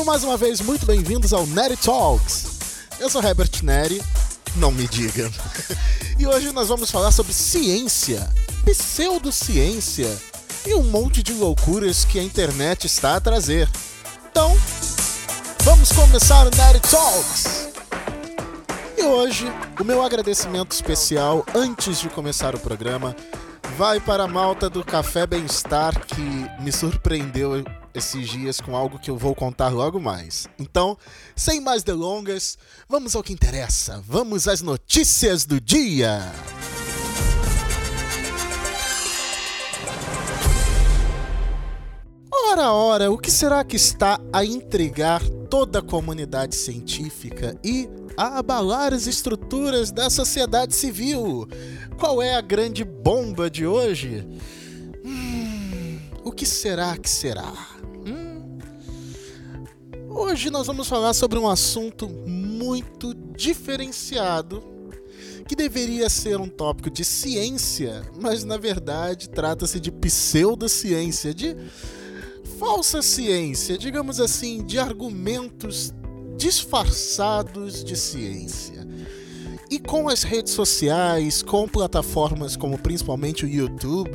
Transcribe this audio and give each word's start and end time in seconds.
Sejam 0.00 0.12
mais 0.12 0.24
uma 0.24 0.36
vez 0.38 0.62
muito 0.62 0.86
bem-vindos 0.86 1.34
ao 1.34 1.46
Neri 1.46 1.76
Talks. 1.76 2.46
Eu 2.98 3.10
sou 3.10 3.22
Herbert 3.22 3.50
Neri, 3.62 4.02
não 4.56 4.72
me 4.72 4.88
digam. 4.88 5.30
E 6.18 6.26
hoje 6.26 6.52
nós 6.52 6.68
vamos 6.68 6.90
falar 6.90 7.12
sobre 7.12 7.34
ciência, 7.34 8.26
pseudociência 8.64 10.08
e 10.64 10.72
um 10.74 10.82
monte 10.84 11.22
de 11.22 11.34
loucuras 11.34 12.06
que 12.06 12.18
a 12.18 12.22
internet 12.22 12.86
está 12.86 13.16
a 13.16 13.20
trazer. 13.20 13.68
Então, 14.30 14.56
vamos 15.64 15.92
começar 15.92 16.46
o 16.46 16.50
Neri 16.56 16.80
Talks. 16.80 17.68
E 18.96 19.02
hoje, 19.02 19.52
o 19.78 19.84
meu 19.84 20.02
agradecimento 20.02 20.72
especial 20.72 21.44
antes 21.54 22.00
de 22.00 22.08
começar 22.08 22.54
o 22.54 22.58
programa 22.58 23.14
vai 23.76 24.00
para 24.00 24.24
a 24.24 24.28
malta 24.28 24.70
do 24.70 24.82
Café 24.82 25.26
Bem-Estar 25.26 26.06
que 26.06 26.22
me 26.62 26.72
surpreendeu 26.72 27.62
esses 27.94 28.28
dias 28.28 28.60
com 28.60 28.76
algo 28.76 28.98
que 28.98 29.10
eu 29.10 29.16
vou 29.16 29.34
contar 29.34 29.68
logo 29.68 30.00
mais. 30.00 30.46
Então, 30.58 30.96
sem 31.34 31.60
mais 31.60 31.82
delongas, 31.82 32.56
vamos 32.88 33.16
ao 33.16 33.22
que 33.22 33.32
interessa. 33.32 34.02
Vamos 34.06 34.46
às 34.46 34.62
notícias 34.62 35.44
do 35.44 35.60
dia. 35.60 36.20
Ora, 42.32 42.72
ora, 42.72 43.10
o 43.10 43.16
que 43.16 43.30
será 43.30 43.62
que 43.64 43.76
está 43.76 44.20
a 44.32 44.44
intrigar 44.44 45.22
toda 45.48 45.78
a 45.78 45.82
comunidade 45.82 46.56
científica 46.56 47.56
e 47.64 47.88
a 48.16 48.38
abalar 48.38 48.92
as 48.92 49.06
estruturas 49.06 49.90
da 49.90 50.10
sociedade 50.10 50.74
civil? 50.74 51.48
Qual 51.98 52.20
é 52.20 52.34
a 52.34 52.40
grande 52.40 52.84
bomba 52.84 53.48
de 53.48 53.66
hoje? 53.66 54.26
Hum, 55.04 55.98
o 56.24 56.32
que 56.32 56.44
será 56.44 56.96
que 56.96 57.08
será? 57.08 57.79
Hoje 60.12 60.50
nós 60.50 60.66
vamos 60.66 60.88
falar 60.88 61.14
sobre 61.14 61.38
um 61.38 61.48
assunto 61.48 62.08
muito 62.08 63.14
diferenciado 63.14 64.60
que 65.46 65.54
deveria 65.54 66.08
ser 66.10 66.40
um 66.40 66.48
tópico 66.48 66.90
de 66.90 67.04
ciência, 67.04 68.02
mas 68.20 68.42
na 68.42 68.56
verdade 68.56 69.28
trata-se 69.28 69.78
de 69.78 69.92
pseudociência, 69.92 71.32
de 71.32 71.56
falsa 72.58 73.02
ciência, 73.02 73.78
digamos 73.78 74.20
assim, 74.20 74.64
de 74.64 74.78
argumentos 74.78 75.92
disfarçados 76.36 77.84
de 77.84 77.96
ciência. 77.96 78.86
E 79.70 79.78
com 79.78 80.08
as 80.08 80.24
redes 80.24 80.52
sociais, 80.52 81.42
com 81.42 81.68
plataformas 81.68 82.56
como 82.56 82.76
principalmente 82.76 83.44
o 83.44 83.48
YouTube, 83.48 84.10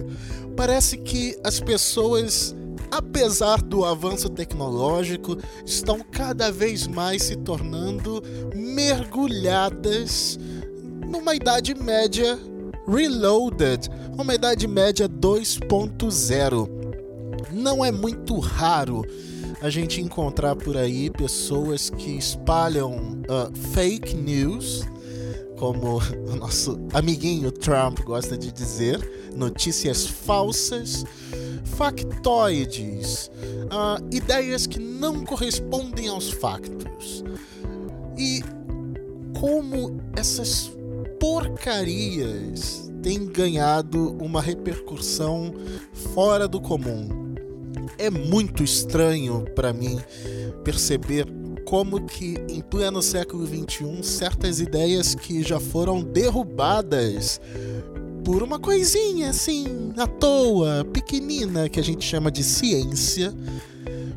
parece 0.57 0.97
que 0.97 1.39
as 1.43 1.61
pessoas, 1.61 2.53
apesar 2.91 3.61
do 3.61 3.85
avanço 3.85 4.29
tecnológico, 4.29 5.37
estão 5.65 5.99
cada 5.99 6.51
vez 6.51 6.87
mais 6.87 7.23
se 7.23 7.35
tornando 7.35 8.21
mergulhadas 8.55 10.39
numa 11.07 11.35
idade 11.35 11.75
média 11.75 12.39
reloaded, 12.87 13.89
uma 14.17 14.35
idade 14.35 14.67
média 14.67 15.07
2.0 15.09 16.85
não 17.51 17.83
é 17.83 17.91
muito 17.91 18.37
raro 18.39 19.05
a 19.61 19.69
gente 19.69 20.01
encontrar 20.01 20.55
por 20.55 20.77
aí 20.77 21.09
pessoas 21.09 21.89
que 21.89 22.11
espalham 22.11 23.19
uh, 23.29 23.55
fake 23.73 24.15
news, 24.15 24.83
como 25.57 25.99
o 26.31 26.35
nosso 26.35 26.79
amiguinho 26.93 27.51
Trump 27.51 27.99
gosta 28.01 28.37
de 28.37 28.51
dizer, 28.51 28.99
notícias 29.35 30.05
falsas, 30.07 31.03
factoides, 31.63 33.29
uh, 33.65 34.03
ideias 34.11 34.67
que 34.67 34.79
não 34.79 35.23
correspondem 35.23 36.07
aos 36.07 36.31
factos. 36.31 37.23
E 38.17 38.41
como 39.39 39.99
essas 40.15 40.71
porcarias 41.19 42.91
têm 43.01 43.25
ganhado 43.25 44.15
uma 44.21 44.41
repercussão 44.41 45.53
fora 46.13 46.47
do 46.47 46.61
comum 46.61 47.25
é 47.97 48.09
muito 48.09 48.63
estranho 48.63 49.45
para 49.55 49.71
mim 49.71 49.99
perceber 50.63 51.27
como 51.75 52.05
que 52.05 52.35
em 52.47 52.61
pleno 52.61 53.01
século 53.01 53.45
XXI 53.45 54.01
certas 54.01 54.61
ideias 54.61 55.13
que 55.13 55.43
já 55.43 55.59
foram 55.59 56.01
derrubadas 56.01 57.41
por 58.23 58.41
uma 58.41 58.57
coisinha 58.57 59.31
assim, 59.31 59.91
à 59.97 60.07
toa, 60.07 60.85
pequenina, 60.85 61.67
que 61.67 61.77
a 61.77 61.83
gente 61.83 62.05
chama 62.05 62.31
de 62.31 62.45
ciência, 62.45 63.33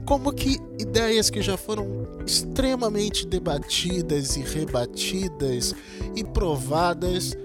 como 0.06 0.32
que 0.32 0.60
ideias 0.78 1.30
que 1.30 1.42
já 1.42 1.56
foram 1.56 2.06
extremamente 2.24 3.26
debatidas 3.26 4.36
e 4.36 4.40
rebatidas 4.42 5.74
e 6.14 6.22
provadas 6.22 7.36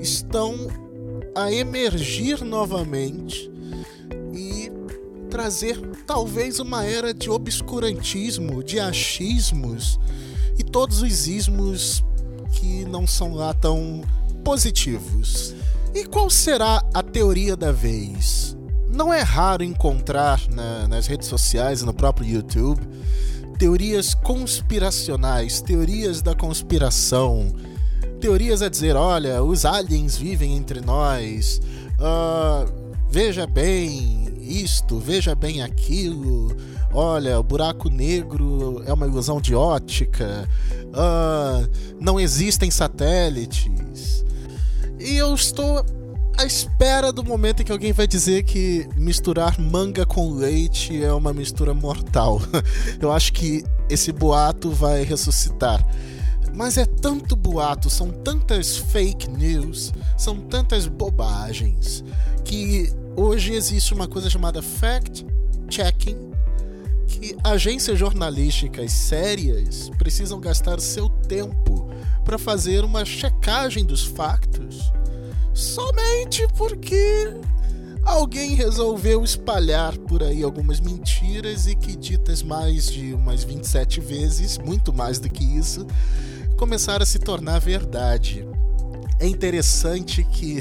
estão 0.00 0.66
a 1.36 1.52
emergir 1.52 2.42
novamente 2.42 3.48
trazer 5.28 5.78
talvez 6.06 6.58
uma 6.58 6.84
era 6.84 7.14
de 7.14 7.30
obscurantismo, 7.30 8.62
de 8.62 8.80
achismos 8.80 10.00
e 10.58 10.64
todos 10.64 11.02
os 11.02 11.28
ismos 11.28 12.02
que 12.52 12.84
não 12.84 13.06
são 13.06 13.34
lá 13.34 13.54
tão 13.54 14.02
positivos. 14.44 15.54
E 15.94 16.04
qual 16.04 16.28
será 16.28 16.82
a 16.92 17.02
teoria 17.02 17.56
da 17.56 17.70
vez? 17.70 18.56
Não 18.90 19.12
é 19.12 19.20
raro 19.20 19.62
encontrar 19.62 20.40
na, 20.50 20.88
nas 20.88 21.06
redes 21.06 21.28
sociais 21.28 21.82
e 21.82 21.84
no 21.84 21.94
próprio 21.94 22.28
YouTube 22.28 22.80
teorias 23.58 24.14
conspiracionais, 24.14 25.60
teorias 25.60 26.22
da 26.22 26.34
conspiração, 26.34 27.52
teorias 28.20 28.62
a 28.62 28.68
dizer: 28.68 28.94
olha, 28.96 29.42
os 29.42 29.64
aliens 29.64 30.16
vivem 30.16 30.56
entre 30.56 30.80
nós, 30.80 31.60
uh, 31.98 32.72
veja 33.10 33.46
bem, 33.46 34.27
isto, 34.48 34.98
veja 34.98 35.34
bem 35.34 35.62
aquilo. 35.62 36.56
Olha, 36.92 37.38
o 37.38 37.42
buraco 37.42 37.90
negro 37.90 38.82
é 38.86 38.92
uma 38.92 39.06
ilusão 39.06 39.40
de 39.40 39.54
ótica. 39.54 40.48
Uh, 40.86 41.68
não 42.00 42.18
existem 42.18 42.70
satélites. 42.70 44.24
E 44.98 45.16
eu 45.16 45.34
estou 45.34 45.84
à 46.38 46.44
espera 46.44 47.12
do 47.12 47.24
momento 47.24 47.60
em 47.60 47.64
que 47.64 47.72
alguém 47.72 47.92
vai 47.92 48.06
dizer 48.06 48.44
que 48.44 48.88
misturar 48.96 49.60
manga 49.60 50.06
com 50.06 50.32
leite 50.32 51.02
é 51.02 51.12
uma 51.12 51.32
mistura 51.34 51.74
mortal. 51.74 52.40
Eu 53.00 53.12
acho 53.12 53.32
que 53.32 53.64
esse 53.90 54.12
boato 54.12 54.70
vai 54.70 55.02
ressuscitar. 55.02 55.84
Mas 56.54 56.76
é 56.76 56.84
tanto 56.84 57.36
boato, 57.36 57.90
são 57.90 58.10
tantas 58.10 58.76
fake 58.76 59.30
news, 59.30 59.92
são 60.16 60.36
tantas 60.36 60.86
bobagens 60.86 62.02
que 62.44 62.90
hoje 63.18 63.52
existe 63.52 63.92
uma 63.92 64.06
coisa 64.06 64.30
chamada 64.30 64.62
fact-checking, 64.62 66.30
que 67.06 67.36
agências 67.42 67.98
jornalísticas 67.98 68.92
sérias 68.92 69.90
precisam 69.98 70.40
gastar 70.40 70.78
seu 70.80 71.08
tempo 71.08 71.90
para 72.24 72.38
fazer 72.38 72.84
uma 72.84 73.04
checagem 73.04 73.84
dos 73.84 74.04
factos 74.04 74.92
somente 75.58 76.46
porque 76.56 77.34
alguém 78.04 78.54
resolveu 78.54 79.24
espalhar 79.24 79.98
por 79.98 80.22
aí 80.22 80.44
algumas 80.44 80.78
mentiras 80.78 81.66
e 81.66 81.74
que 81.74 81.96
ditas 81.96 82.44
mais 82.44 82.86
de 82.86 83.12
umas 83.12 83.42
27 83.42 84.00
vezes, 84.00 84.56
muito 84.56 84.92
mais 84.92 85.18
do 85.18 85.28
que 85.28 85.42
isso, 85.42 85.84
começaram 86.56 87.02
a 87.02 87.06
se 87.06 87.18
tornar 87.18 87.58
verdade 87.58 88.46
é 89.18 89.26
interessante 89.26 90.22
que 90.24 90.60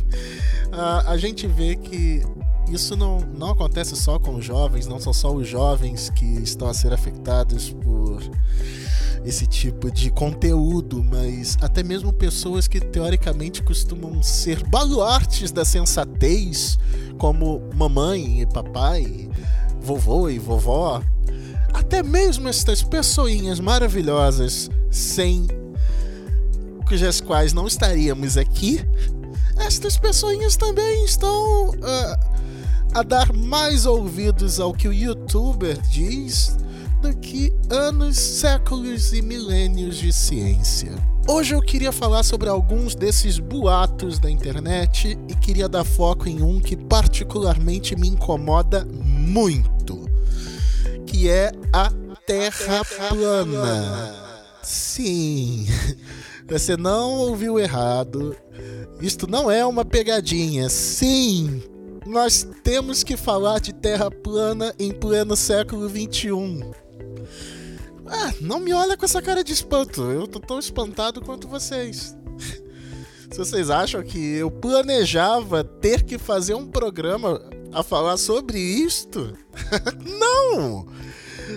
a, 0.72 1.12
a 1.12 1.16
gente 1.16 1.46
vê 1.46 1.76
que 1.76 2.22
isso 2.70 2.96
não, 2.96 3.20
não 3.20 3.50
acontece 3.50 3.96
só 3.96 4.18
com 4.18 4.36
os 4.36 4.44
jovens, 4.44 4.86
não 4.86 5.00
são 5.00 5.12
só 5.12 5.32
os 5.32 5.48
jovens 5.48 6.10
que 6.10 6.24
estão 6.24 6.68
a 6.68 6.74
ser 6.74 6.92
afetados 6.92 7.70
por 7.70 8.22
esse 9.24 9.46
tipo 9.46 9.90
de 9.90 10.10
conteúdo, 10.10 11.02
mas 11.02 11.56
até 11.60 11.82
mesmo 11.82 12.12
pessoas 12.12 12.68
que 12.68 12.80
teoricamente 12.80 13.62
costumam 13.62 14.22
ser 14.22 14.62
baluartes 14.68 15.50
da 15.50 15.64
sensatez, 15.64 16.78
como 17.18 17.62
mamãe 17.74 18.42
e 18.42 18.46
papai, 18.46 19.28
vovô 19.80 20.28
e 20.28 20.38
vovó, 20.38 21.02
até 21.72 22.02
mesmo 22.02 22.48
estas 22.48 22.82
pessoinhas 22.82 23.60
maravilhosas 23.60 24.70
sem 24.90 25.46
cujas 26.88 27.20
quais 27.20 27.52
não 27.52 27.66
estaríamos 27.66 28.38
aqui, 28.38 28.80
estas 29.58 29.98
pessoinhas 29.98 30.56
também 30.56 31.04
estão 31.04 31.68
uh, 31.68 31.74
a 32.94 33.02
dar 33.02 33.30
mais 33.30 33.84
ouvidos 33.84 34.58
ao 34.58 34.72
que 34.72 34.88
o 34.88 34.92
youtuber 34.92 35.78
diz 35.90 36.56
do 37.02 37.14
que 37.14 37.52
anos, 37.68 38.16
séculos 38.16 39.12
e 39.12 39.20
milênios 39.20 39.98
de 39.98 40.10
ciência. 40.10 40.92
Hoje 41.28 41.54
eu 41.54 41.60
queria 41.60 41.92
falar 41.92 42.22
sobre 42.22 42.48
alguns 42.48 42.94
desses 42.94 43.38
boatos 43.38 44.18
da 44.18 44.30
internet 44.30 45.18
e 45.28 45.34
queria 45.34 45.68
dar 45.68 45.84
foco 45.84 46.26
em 46.26 46.42
um 46.42 46.58
que 46.58 46.74
particularmente 46.74 47.94
me 47.94 48.08
incomoda 48.08 48.86
muito, 48.90 50.08
que 51.06 51.28
é 51.28 51.52
a 51.70 51.92
Terra 52.26 52.82
plana. 53.10 54.14
Sim, 54.62 55.66
você 56.48 56.76
não 56.76 57.10
ouviu 57.18 57.58
errado. 57.58 58.34
Isto 59.00 59.26
não 59.26 59.50
é 59.50 59.64
uma 59.64 59.84
pegadinha. 59.84 60.68
Sim, 60.68 61.62
nós 62.06 62.46
temos 62.64 63.04
que 63.04 63.16
falar 63.16 63.60
de 63.60 63.72
Terra 63.72 64.10
plana 64.10 64.74
em 64.78 64.90
pleno 64.92 65.36
século 65.36 65.88
XXI. 65.88 66.70
Ah, 68.06 68.32
não 68.40 68.58
me 68.58 68.72
olha 68.72 68.96
com 68.96 69.04
essa 69.04 69.20
cara 69.20 69.44
de 69.44 69.52
espanto. 69.52 70.02
Eu 70.10 70.26
tô 70.26 70.40
tão 70.40 70.58
espantado 70.58 71.20
quanto 71.20 71.46
vocês. 71.46 72.16
Se 73.30 73.36
vocês 73.36 73.68
acham 73.68 74.02
que 74.02 74.36
eu 74.36 74.50
planejava 74.50 75.62
ter 75.62 76.02
que 76.02 76.16
fazer 76.16 76.54
um 76.54 76.66
programa 76.66 77.42
a 77.72 77.82
falar 77.82 78.16
sobre 78.16 78.58
isto, 78.58 79.34
não! 80.18 80.86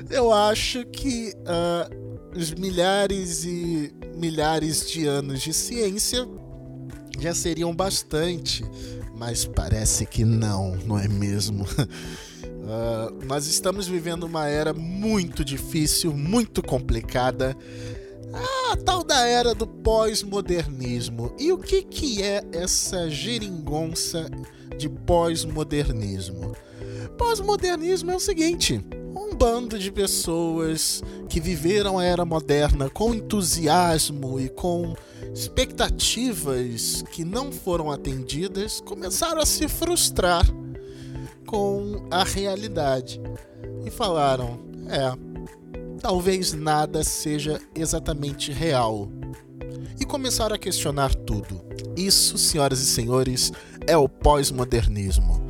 Eu 0.09 0.33
acho 0.33 0.85
que 0.85 1.33
uh, 1.39 2.10
os 2.35 2.51
milhares 2.51 3.43
e 3.43 3.93
milhares 4.15 4.89
de 4.89 5.05
anos 5.05 5.41
de 5.41 5.53
ciência 5.53 6.27
já 7.19 7.33
seriam 7.33 7.75
bastante, 7.75 8.63
mas 9.15 9.45
parece 9.45 10.05
que 10.05 10.25
não, 10.25 10.75
não 10.77 10.97
é 10.97 11.07
mesmo? 11.07 11.65
Uh, 11.65 13.23
nós 13.27 13.47
estamos 13.47 13.87
vivendo 13.87 14.23
uma 14.23 14.47
era 14.47 14.73
muito 14.73 15.45
difícil, 15.45 16.13
muito 16.13 16.63
complicada. 16.63 17.55
A 18.71 18.77
tal 18.77 19.03
da 19.03 19.27
era 19.27 19.53
do 19.53 19.67
pós-modernismo. 19.67 21.35
E 21.37 21.51
o 21.51 21.57
que, 21.57 21.83
que 21.83 22.23
é 22.23 22.41
essa 22.53 23.09
geringonça 23.09 24.29
de 24.77 24.87
pós-modernismo? 24.87 26.55
Pós-modernismo 27.17 28.09
é 28.09 28.15
o 28.15 28.19
seguinte: 28.19 28.81
bando 29.41 29.79
de 29.79 29.91
pessoas 29.91 31.03
que 31.27 31.39
viveram 31.39 31.97
a 31.97 32.05
era 32.05 32.23
moderna 32.23 32.91
com 32.91 33.11
entusiasmo 33.11 34.39
e 34.39 34.47
com 34.47 34.95
expectativas 35.33 37.03
que 37.11 37.25
não 37.25 37.51
foram 37.51 37.89
atendidas 37.89 38.79
começaram 38.81 39.41
a 39.41 39.45
se 39.47 39.67
frustrar 39.67 40.45
com 41.47 42.07
a 42.11 42.23
realidade 42.23 43.19
e 43.83 43.89
falaram: 43.89 44.59
é, 44.87 45.11
talvez 45.99 46.53
nada 46.53 47.03
seja 47.03 47.59
exatamente 47.73 48.51
real. 48.51 49.09
E 49.99 50.05
começaram 50.05 50.55
a 50.55 50.59
questionar 50.59 51.15
tudo. 51.15 51.59
Isso, 51.97 52.37
senhoras 52.37 52.79
e 52.79 52.85
senhores, 52.85 53.51
é 53.87 53.97
o 53.97 54.07
pós-modernismo. 54.07 55.41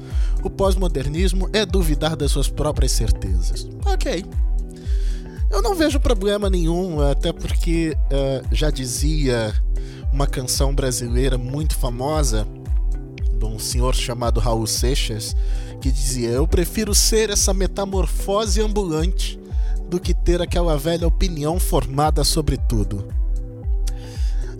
O 0.43 0.49
pós-modernismo 0.49 1.49
é 1.53 1.65
duvidar 1.65 2.15
das 2.15 2.31
suas 2.31 2.47
próprias 2.47 2.91
certezas. 2.91 3.67
Ok. 3.85 4.25
Eu 5.49 5.61
não 5.61 5.75
vejo 5.75 5.99
problema 5.99 6.49
nenhum, 6.49 7.01
até 7.01 7.33
porque 7.33 7.95
uh, 8.05 8.47
já 8.51 8.69
dizia 8.69 9.53
uma 10.11 10.25
canção 10.25 10.73
brasileira 10.73 11.37
muito 11.37 11.75
famosa 11.75 12.47
de 13.37 13.45
um 13.45 13.59
senhor 13.59 13.93
chamado 13.93 14.39
Raul 14.39 14.65
Seixas 14.65 15.35
que 15.81 15.91
dizia: 15.91 16.29
Eu 16.29 16.47
prefiro 16.47 16.95
ser 16.95 17.29
essa 17.29 17.53
metamorfose 17.53 18.61
ambulante 18.61 19.39
do 19.89 19.99
que 19.99 20.13
ter 20.13 20.41
aquela 20.41 20.77
velha 20.77 21.07
opinião 21.07 21.59
formada 21.59 22.23
sobre 22.23 22.55
tudo. 22.55 23.07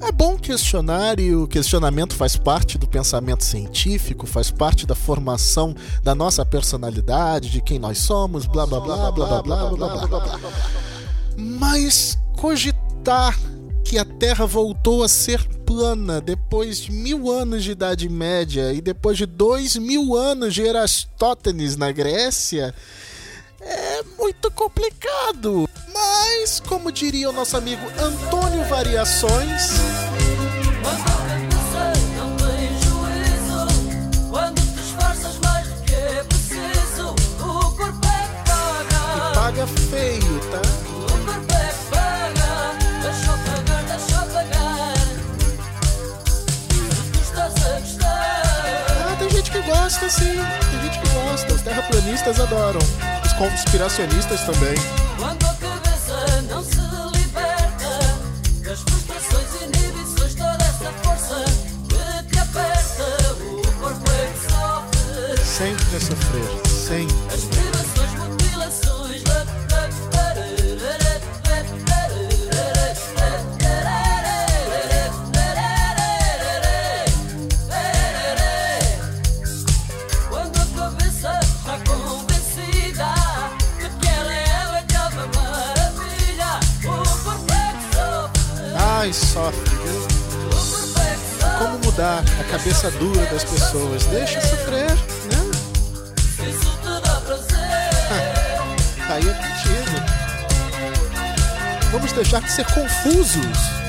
É 0.04 0.12
bom 0.12 0.36
questionar 0.36 1.20
e 1.20 1.36
o 1.36 1.48
questionamento 1.48 2.16
faz 2.16 2.36
parte 2.36 2.76
do 2.78 2.88
pensamento 2.88 3.44
científico, 3.44 4.26
faz 4.26 4.50
parte 4.50 4.88
da 4.88 4.96
formação 4.96 5.76
da 6.04 6.16
nossa 6.16 6.44
personalidade, 6.44 7.52
de 7.52 7.62
quem 7.62 7.78
nós 7.78 8.00
somos, 8.00 8.48
blá 8.48 8.66
blá 8.66 8.80
blá 8.80 9.12
blá 9.12 9.12
blá 9.12 9.42
blá 9.42 9.70
blá 9.70 10.08
blá 10.08 10.20
blá. 10.20 10.40
Mas 11.38 12.18
cogitar 12.36 13.38
que 13.86 14.00
a 14.00 14.06
Terra 14.06 14.46
voltou 14.46 15.04
a 15.04 15.08
ser 15.08 15.46
plana 15.66 16.20
depois 16.20 16.80
de 16.80 16.92
mil 16.92 17.32
anos 17.32 17.64
de 17.64 17.72
Idade 17.72 18.10
Média 18.10 18.74
e 18.74 18.82
depois 18.82 19.18
de 19.18 19.26
dois 19.26 19.76
mil 19.76 20.16
anos 20.16 20.54
de 20.54 20.62
Erastótenes 20.64 21.78
na 21.78 21.92
Grécia 21.92 22.74
é 23.62 24.04
muito 24.18 24.50
complicado. 24.52 25.70
Mas, 25.94 26.60
como 26.60 26.92
diria 26.92 27.30
o 27.30 27.34
nosso 27.34 27.58
amigo 27.58 27.86
Antônio 28.00 28.64
Variações. 28.66 29.72
Paga 39.34 39.68
feio, 39.68 40.40
tá? 40.50 40.62
O 40.88 41.26
corpo 41.26 41.54
é 41.54 41.74
paga, 41.90 42.78
deixa 43.02 43.32
pagar, 43.32 43.84
deixa 43.84 44.20
pagar. 44.28 44.94
Tu 46.70 47.20
estás 47.22 47.66
a 47.66 47.80
gostar. 47.80 48.86
Ah, 49.12 49.16
tem 49.20 49.30
gente 49.30 49.52
que 49.52 49.62
gosta, 49.64 50.10
sim. 50.10 50.61
Os 51.34 51.62
terraplanistas 51.62 52.42
adoram. 52.42 52.80
Os 53.26 53.32
conspiracionistas 53.34 54.42
também. 54.42 54.76
Quando 55.18 55.46
a 55.46 55.54
cabeça 55.54 56.42
não 56.50 56.62
se 56.62 56.82
liberta 57.18 58.00
das 58.66 58.82
frustrações 58.82 59.62
inibições, 59.62 60.36
toda 60.36 60.62
essa 60.62 60.92
força 61.02 61.46
que 61.88 62.34
te 62.34 62.38
aperta, 62.38 63.34
o 63.34 63.62
corpo 63.80 64.12
é 64.12 64.28
que 64.28 64.40
sofre. 64.52 65.46
Sempre 65.46 65.96
a 65.96 66.00
sofrer, 66.02 66.50
sempre. 66.68 67.31
Mais 89.02 89.16
sofre, 89.16 89.76
viu? 89.84 90.08
Como 91.58 91.80
mudar 91.80 92.24
a 92.40 92.44
cabeça 92.52 92.92
dura 92.92 93.26
das 93.26 93.44
pessoas? 93.44 94.06
Deixa 94.06 94.40
sofrer, 94.42 94.92
né? 94.92 94.98
Aí 99.10 99.28
é 99.28 99.34
contigo. 99.34 99.98
Vamos 101.92 102.12
deixar 102.12 102.42
de 102.42 102.52
ser 102.52 102.72
confusos. 102.72 103.81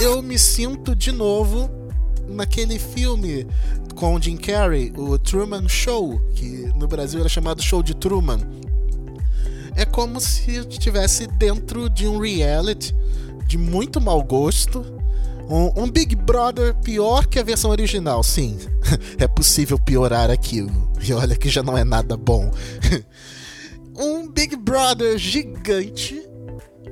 Eu 0.00 0.22
me 0.22 0.38
sinto 0.38 0.96
de 0.96 1.12
novo 1.12 1.70
naquele 2.26 2.78
filme 2.78 3.46
com 3.94 4.20
Jim 4.20 4.38
Carrey, 4.38 4.92
o 4.96 5.18
Truman 5.18 5.68
Show, 5.68 6.18
que 6.34 6.72
no 6.74 6.88
Brasil 6.88 7.20
era 7.20 7.28
chamado 7.28 7.62
Show 7.62 7.82
de 7.82 7.94
Truman. 7.94 8.40
É 9.76 9.84
como 9.84 10.18
se 10.18 10.54
eu 10.56 10.66
estivesse 10.66 11.26
dentro 11.26 11.90
de 11.90 12.08
um 12.08 12.18
reality 12.18 12.94
de 13.46 13.58
muito 13.58 14.00
mau 14.00 14.22
gosto. 14.22 14.80
Um, 15.48 15.82
um, 15.82 15.90
Big 15.90 16.16
Brother 16.16 16.74
pior 16.76 17.26
que 17.26 17.38
a 17.38 17.42
versão 17.42 17.70
original, 17.70 18.22
sim. 18.22 18.58
é 19.18 19.28
possível 19.28 19.78
piorar 19.78 20.30
aquilo. 20.30 20.90
E 21.02 21.12
olha 21.12 21.36
que 21.36 21.50
já 21.50 21.62
não 21.62 21.76
é 21.76 21.84
nada 21.84 22.16
bom. 22.16 22.50
um 23.94 24.30
Big 24.30 24.56
Brother 24.56 25.18
gigante 25.18 26.29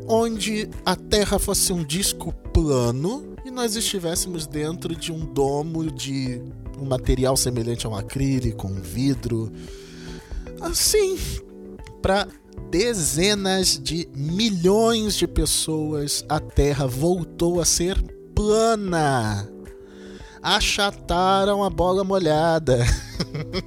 onde 0.09 0.71
a 0.85 0.97
Terra 0.97 1.39
fosse 1.39 1.73
um 1.73 1.85
disco 1.85 2.33
plano 2.53 3.37
e 3.45 3.51
nós 3.51 3.77
estivéssemos 3.77 4.47
dentro 4.47 4.97
de 4.97 5.13
um 5.13 5.21
domo 5.21 5.91
de 5.91 6.43
um 6.81 6.87
material 6.87 7.37
semelhante 7.37 7.87
a 7.87 7.91
um 7.91 7.95
acrílico, 7.95 8.67
um 8.67 8.81
vidro. 8.81 9.53
Assim, 10.61 11.19
para 12.01 12.27
dezenas 12.71 13.79
de 13.79 14.09
milhões 14.15 15.15
de 15.15 15.27
pessoas, 15.27 16.25
a 16.29 16.41
Terra 16.41 16.87
voltou 16.87 17.61
a 17.61 17.65
ser 17.65 18.01
plana. 18.35 19.49
Achataram 20.43 21.63
a 21.63 21.71
bola 21.71 22.05
molhada. 22.05 22.79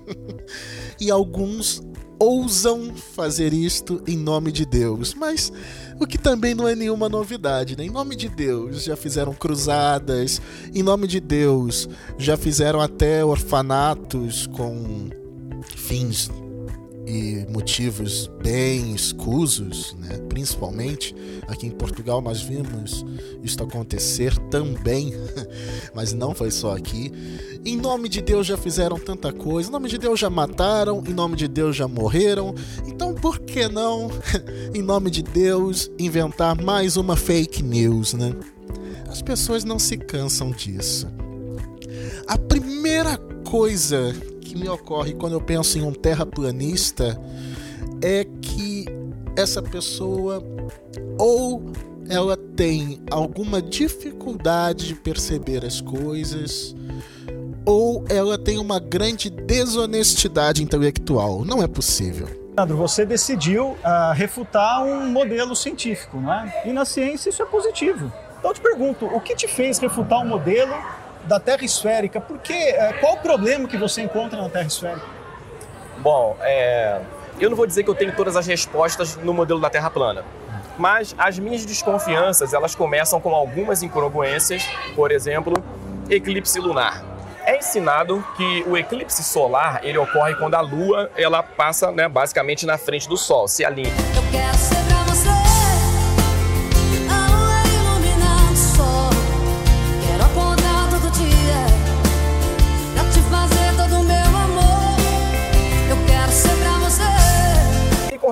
e 1.00 1.12
alguns 1.12 1.82
ousam 2.22 2.94
fazer 3.16 3.52
isto 3.52 4.00
em 4.08 4.16
nome 4.16 4.52
de 4.52 4.64
Deus, 4.64 5.16
mas 5.16 5.52
o 6.00 6.06
que 6.06 6.20
também 6.20 6.54
não 6.54 6.68
é 6.68 6.76
nenhuma 6.76 7.10
novidade, 7.10 7.76
né? 7.76 7.84
Em 7.84 7.90
nome 7.90 8.16
de 8.16 8.30
Deus, 8.30 8.84
já 8.84 8.96
fizeram 8.96 9.34
cruzadas, 9.34 10.40
em 10.72 10.84
nome 10.84 11.08
de 11.08 11.20
Deus, 11.20 11.90
já 12.20 12.38
fizeram 12.38 12.80
até 12.80 13.26
orfanatos 13.26 14.46
com 14.46 15.10
fins 15.76 16.30
e 17.12 17.46
motivos 17.52 18.32
bem 18.42 18.96
escusos, 18.96 19.94
né? 20.00 20.18
principalmente 20.30 21.14
aqui 21.46 21.68
em 21.68 21.72
Portugal 21.72 22.22
nós 22.22 22.42
vimos 22.42 23.06
isso 23.44 23.62
acontecer 23.62 24.38
também, 24.50 25.14
mas 25.94 26.14
não 26.14 26.34
foi 26.34 26.50
só 26.50 26.74
aqui. 26.74 27.12
Em 27.66 27.76
nome 27.76 28.08
de 28.08 28.22
Deus 28.22 28.48
já 28.48 28.56
fizeram 28.56 28.98
tanta 28.98 29.34
coisa, 29.34 29.68
em 29.68 29.72
nome 29.74 29.90
de 29.90 29.98
Deus 29.98 30.22
já 30.22 30.30
mataram, 30.30 31.04
em 31.06 31.14
nome 31.14 31.36
de 31.36 31.50
Deus 31.50 31.76
já 31.76 31.86
morreram, 31.86 32.56
então 32.88 33.14
por 33.14 33.40
que 33.40 33.68
não, 33.68 34.10
em 34.74 34.82
nome 34.82 35.12
de 35.12 35.22
Deus, 35.22 35.92
inventar 36.00 36.62
mais 36.62 36.96
uma 36.96 37.18
fake 37.18 37.62
news, 37.62 38.14
né? 38.14 38.34
As 39.10 39.22
pessoas 39.22 39.66
não 39.66 39.78
se 39.78 39.98
cansam 39.98 40.52
disso. 40.52 41.10
A 42.26 42.38
primeira 42.38 43.18
coisa 43.44 44.16
que 44.52 44.58
me 44.58 44.68
ocorre 44.68 45.14
quando 45.14 45.34
eu 45.34 45.42
penso 45.42 45.78
em 45.78 45.82
um 45.82 45.94
terraplanista 45.94 47.18
é 48.04 48.26
que 48.42 48.86
essa 49.38 49.62
pessoa 49.62 50.44
ou 51.18 51.72
ela 52.10 52.36
tem 52.36 53.02
alguma 53.10 53.62
dificuldade 53.62 54.88
de 54.88 54.96
perceber 54.96 55.64
as 55.64 55.80
coisas 55.80 56.76
ou 57.66 58.04
ela 58.10 58.38
tem 58.38 58.58
uma 58.58 58.78
grande 58.78 59.30
desonestidade 59.30 60.62
intelectual. 60.62 61.46
Não 61.46 61.64
é 61.64 61.68
possível. 61.68 62.28
Leandro, 62.58 62.76
você 62.76 63.06
decidiu 63.06 63.68
uh, 63.68 64.14
refutar 64.14 64.84
um 64.84 65.10
modelo 65.10 65.56
científico, 65.56 66.18
né? 66.18 66.54
E 66.66 66.74
na 66.74 66.84
ciência 66.84 67.30
isso 67.30 67.42
é 67.42 67.46
positivo. 67.46 68.12
Então 68.38 68.52
eu 68.52 68.56
te 68.56 68.62
pergunto, 68.62 69.06
o 69.06 69.22
que 69.22 69.34
te 69.34 69.48
fez 69.48 69.78
refutar 69.78 70.20
um 70.20 70.28
modelo 70.28 70.74
da 71.26 71.40
Terra 71.40 71.64
esférica? 71.64 72.20
Porque, 72.20 72.54
uh, 72.54 73.00
qual 73.00 73.14
o 73.14 73.18
problema 73.18 73.68
que 73.68 73.78
você 73.78 74.02
encontra 74.02 74.42
na 74.42 74.50
Terra 74.50 74.68
esférica? 74.68 75.06
Bom, 75.98 76.36
é... 76.42 77.00
eu 77.40 77.50
não 77.50 77.58
vou 77.58 77.68
dizer 77.68 77.84
que 77.84 77.90
eu 77.90 77.96
tenho 77.96 78.16
todas 78.16 78.36
as 78.36 78.48
respostas 78.48 79.16
no 79.18 79.34
modelo 79.34 79.60
da 79.60 79.70
Terra 79.70 79.90
plana. 79.90 80.24
Mas 80.78 81.14
as 81.18 81.38
minhas 81.38 81.66
desconfianças, 81.66 82.54
elas 82.54 82.74
começam 82.74 83.20
com 83.20 83.36
algumas 83.36 83.84
incongruências, 83.84 84.64
por 84.96 85.12
exemplo, 85.12 85.54
eclipse 86.10 86.60
lunar. 86.60 87.04
É 87.46 87.58
ensinado 87.58 88.24
que 88.38 88.64
o 88.68 88.78
eclipse 88.78 89.24
solar 89.24 89.82
ele 89.84 89.98
ocorre 89.98 90.36
quando 90.36 90.56
a 90.56 90.62
Lua 90.62 91.10
ela 91.16 91.42
passa, 91.44 91.92
né, 91.92 92.08
basicamente 92.08 92.66
na 92.66 92.78
frente 92.78 93.08
do 93.10 93.18
Sol, 93.18 93.48
se 93.48 93.66
alinha. 93.66 93.92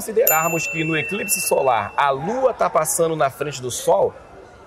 Considerarmos 0.09 0.65
que 0.65 0.83
no 0.83 0.97
eclipse 0.97 1.39
solar 1.41 1.93
a 1.95 2.09
Lua 2.09 2.51
está 2.51 2.69
passando 2.69 3.15
na 3.15 3.29
frente 3.29 3.61
do 3.61 3.69
Sol, 3.69 4.13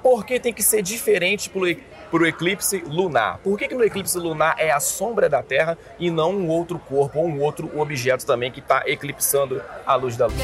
por 0.00 0.24
que 0.24 0.38
tem 0.38 0.52
que 0.52 0.62
ser 0.62 0.82
diferente 0.82 1.50
para 1.50 2.22
o 2.22 2.26
eclipse 2.26 2.78
lunar? 2.86 3.38
Por 3.38 3.58
que, 3.58 3.66
que 3.68 3.74
no 3.74 3.84
eclipse 3.84 4.16
lunar 4.18 4.54
é 4.58 4.70
a 4.70 4.78
sombra 4.78 5.28
da 5.28 5.42
Terra 5.42 5.76
e 5.98 6.10
não 6.10 6.32
um 6.32 6.48
outro 6.48 6.78
corpo 6.78 7.18
ou 7.18 7.26
um 7.26 7.40
outro 7.40 7.70
objeto 7.78 8.24
também 8.24 8.52
que 8.52 8.60
está 8.60 8.82
eclipsando 8.86 9.60
a 9.84 9.94
luz 9.96 10.16
da 10.16 10.26
lua? 10.26 10.36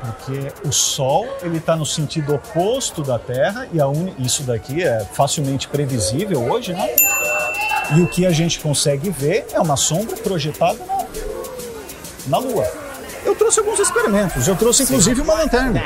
Porque 0.00 0.52
o 0.66 0.72
Sol 0.72 1.28
ele 1.42 1.58
está 1.58 1.76
no 1.76 1.84
sentido 1.84 2.34
oposto 2.34 3.02
da 3.02 3.18
Terra 3.18 3.68
e 3.72 3.82
un... 3.82 4.14
isso 4.18 4.42
daqui 4.44 4.82
é 4.82 5.00
facilmente 5.00 5.68
previsível 5.68 6.50
hoje, 6.50 6.72
né? 6.72 6.88
E 7.92 8.00
o 8.00 8.06
que 8.06 8.24
a 8.26 8.30
gente 8.30 8.60
consegue 8.60 9.10
ver 9.10 9.46
é 9.52 9.60
uma 9.60 9.76
sombra 9.76 10.16
projetada 10.16 10.78
na, 10.86 11.06
na 12.28 12.38
Lua 12.38 12.84
eu 13.24 13.34
trouxe 13.34 13.58
alguns 13.60 13.78
experimentos. 13.80 14.46
Eu 14.46 14.54
trouxe 14.54 14.82
inclusive 14.82 15.20
uma 15.20 15.34
lanterna. 15.34 15.82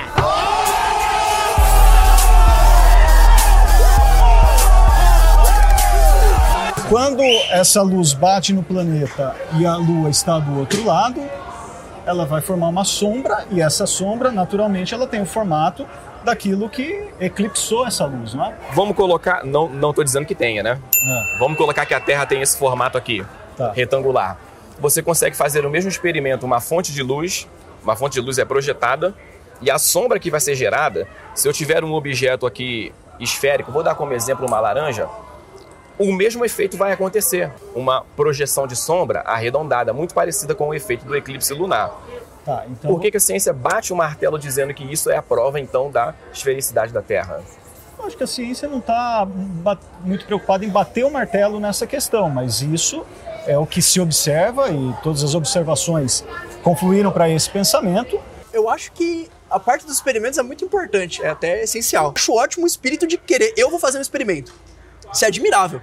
Quando 6.88 7.22
essa 7.50 7.82
luz 7.82 8.14
bate 8.14 8.52
no 8.52 8.62
planeta 8.62 9.36
e 9.58 9.66
a 9.66 9.76
Lua 9.76 10.08
está 10.08 10.38
do 10.38 10.58
outro 10.58 10.84
lado, 10.84 11.22
ela 12.06 12.24
vai 12.24 12.40
formar 12.40 12.68
uma 12.68 12.84
sombra 12.84 13.44
e 13.50 13.60
essa 13.60 13.86
sombra, 13.86 14.32
naturalmente, 14.32 14.94
ela 14.94 15.06
tem 15.06 15.20
o 15.20 15.26
formato 15.26 15.86
daquilo 16.28 16.68
que 16.68 17.08
eclipsou 17.20 17.86
essa 17.86 18.04
luz, 18.06 18.34
não 18.34 18.44
é? 18.44 18.54
Vamos 18.72 18.96
colocar, 18.96 19.44
não, 19.44 19.68
não 19.68 19.90
estou 19.90 20.04
dizendo 20.04 20.26
que 20.26 20.34
tenha, 20.34 20.62
né? 20.62 20.78
É. 20.94 21.38
Vamos 21.38 21.58
colocar 21.58 21.84
que 21.84 21.94
a 21.94 22.00
Terra 22.00 22.24
tem 22.24 22.40
esse 22.40 22.56
formato 22.56 22.96
aqui, 22.96 23.24
tá. 23.56 23.72
retangular 23.72 24.38
você 24.80 25.02
consegue 25.02 25.36
fazer 25.36 25.66
o 25.66 25.70
mesmo 25.70 25.90
experimento, 25.90 26.46
uma 26.46 26.60
fonte 26.60 26.92
de 26.92 27.02
luz, 27.02 27.48
uma 27.82 27.96
fonte 27.96 28.14
de 28.14 28.20
luz 28.20 28.38
é 28.38 28.44
projetada, 28.44 29.14
e 29.60 29.70
a 29.70 29.78
sombra 29.78 30.18
que 30.18 30.30
vai 30.30 30.40
ser 30.40 30.54
gerada, 30.54 31.06
se 31.34 31.48
eu 31.48 31.52
tiver 31.52 31.82
um 31.82 31.92
objeto 31.92 32.46
aqui 32.46 32.92
esférico, 33.18 33.72
vou 33.72 33.82
dar 33.82 33.96
como 33.96 34.12
exemplo 34.12 34.46
uma 34.46 34.60
laranja, 34.60 35.08
o 35.98 36.12
mesmo 36.12 36.44
efeito 36.44 36.76
vai 36.76 36.92
acontecer. 36.92 37.50
Uma 37.74 38.04
projeção 38.14 38.68
de 38.68 38.76
sombra 38.76 39.20
arredondada, 39.22 39.92
muito 39.92 40.14
parecida 40.14 40.54
com 40.54 40.68
o 40.68 40.74
efeito 40.74 41.04
do 41.04 41.16
eclipse 41.16 41.52
lunar. 41.52 41.90
Tá, 42.48 42.64
então... 42.66 42.90
Por 42.90 42.98
que, 42.98 43.10
que 43.10 43.18
a 43.18 43.20
ciência 43.20 43.52
bate 43.52 43.92
o 43.92 43.96
martelo 43.96 44.38
dizendo 44.38 44.72
que 44.72 44.82
isso 44.82 45.10
é 45.10 45.18
a 45.18 45.22
prova, 45.22 45.60
então, 45.60 45.90
da 45.90 46.14
esfericidade 46.32 46.94
da 46.94 47.02
Terra? 47.02 47.42
Eu 47.98 48.06
acho 48.06 48.16
que 48.16 48.24
a 48.24 48.26
ciência 48.26 48.66
não 48.66 48.78
está 48.78 49.28
muito 50.00 50.24
preocupada 50.24 50.64
em 50.64 50.70
bater 50.70 51.04
o 51.04 51.10
martelo 51.10 51.60
nessa 51.60 51.86
questão, 51.86 52.30
mas 52.30 52.62
isso 52.62 53.04
é 53.46 53.58
o 53.58 53.66
que 53.66 53.82
se 53.82 54.00
observa 54.00 54.70
e 54.70 54.94
todas 55.02 55.22
as 55.22 55.34
observações 55.34 56.24
confluíram 56.62 57.12
para 57.12 57.28
esse 57.28 57.50
pensamento. 57.50 58.18
Eu 58.50 58.70
acho 58.70 58.92
que 58.92 59.28
a 59.50 59.60
parte 59.60 59.84
dos 59.84 59.96
experimentos 59.96 60.38
é 60.38 60.42
muito 60.42 60.64
importante, 60.64 61.22
é 61.22 61.28
até 61.28 61.64
essencial. 61.64 62.14
Acho 62.16 62.32
ótimo 62.32 62.64
o 62.64 62.66
espírito 62.66 63.06
de 63.06 63.18
querer, 63.18 63.52
eu 63.58 63.68
vou 63.68 63.78
fazer 63.78 63.98
um 63.98 64.00
experimento. 64.00 64.54
Isso 65.12 65.22
é 65.22 65.28
admirável. 65.28 65.82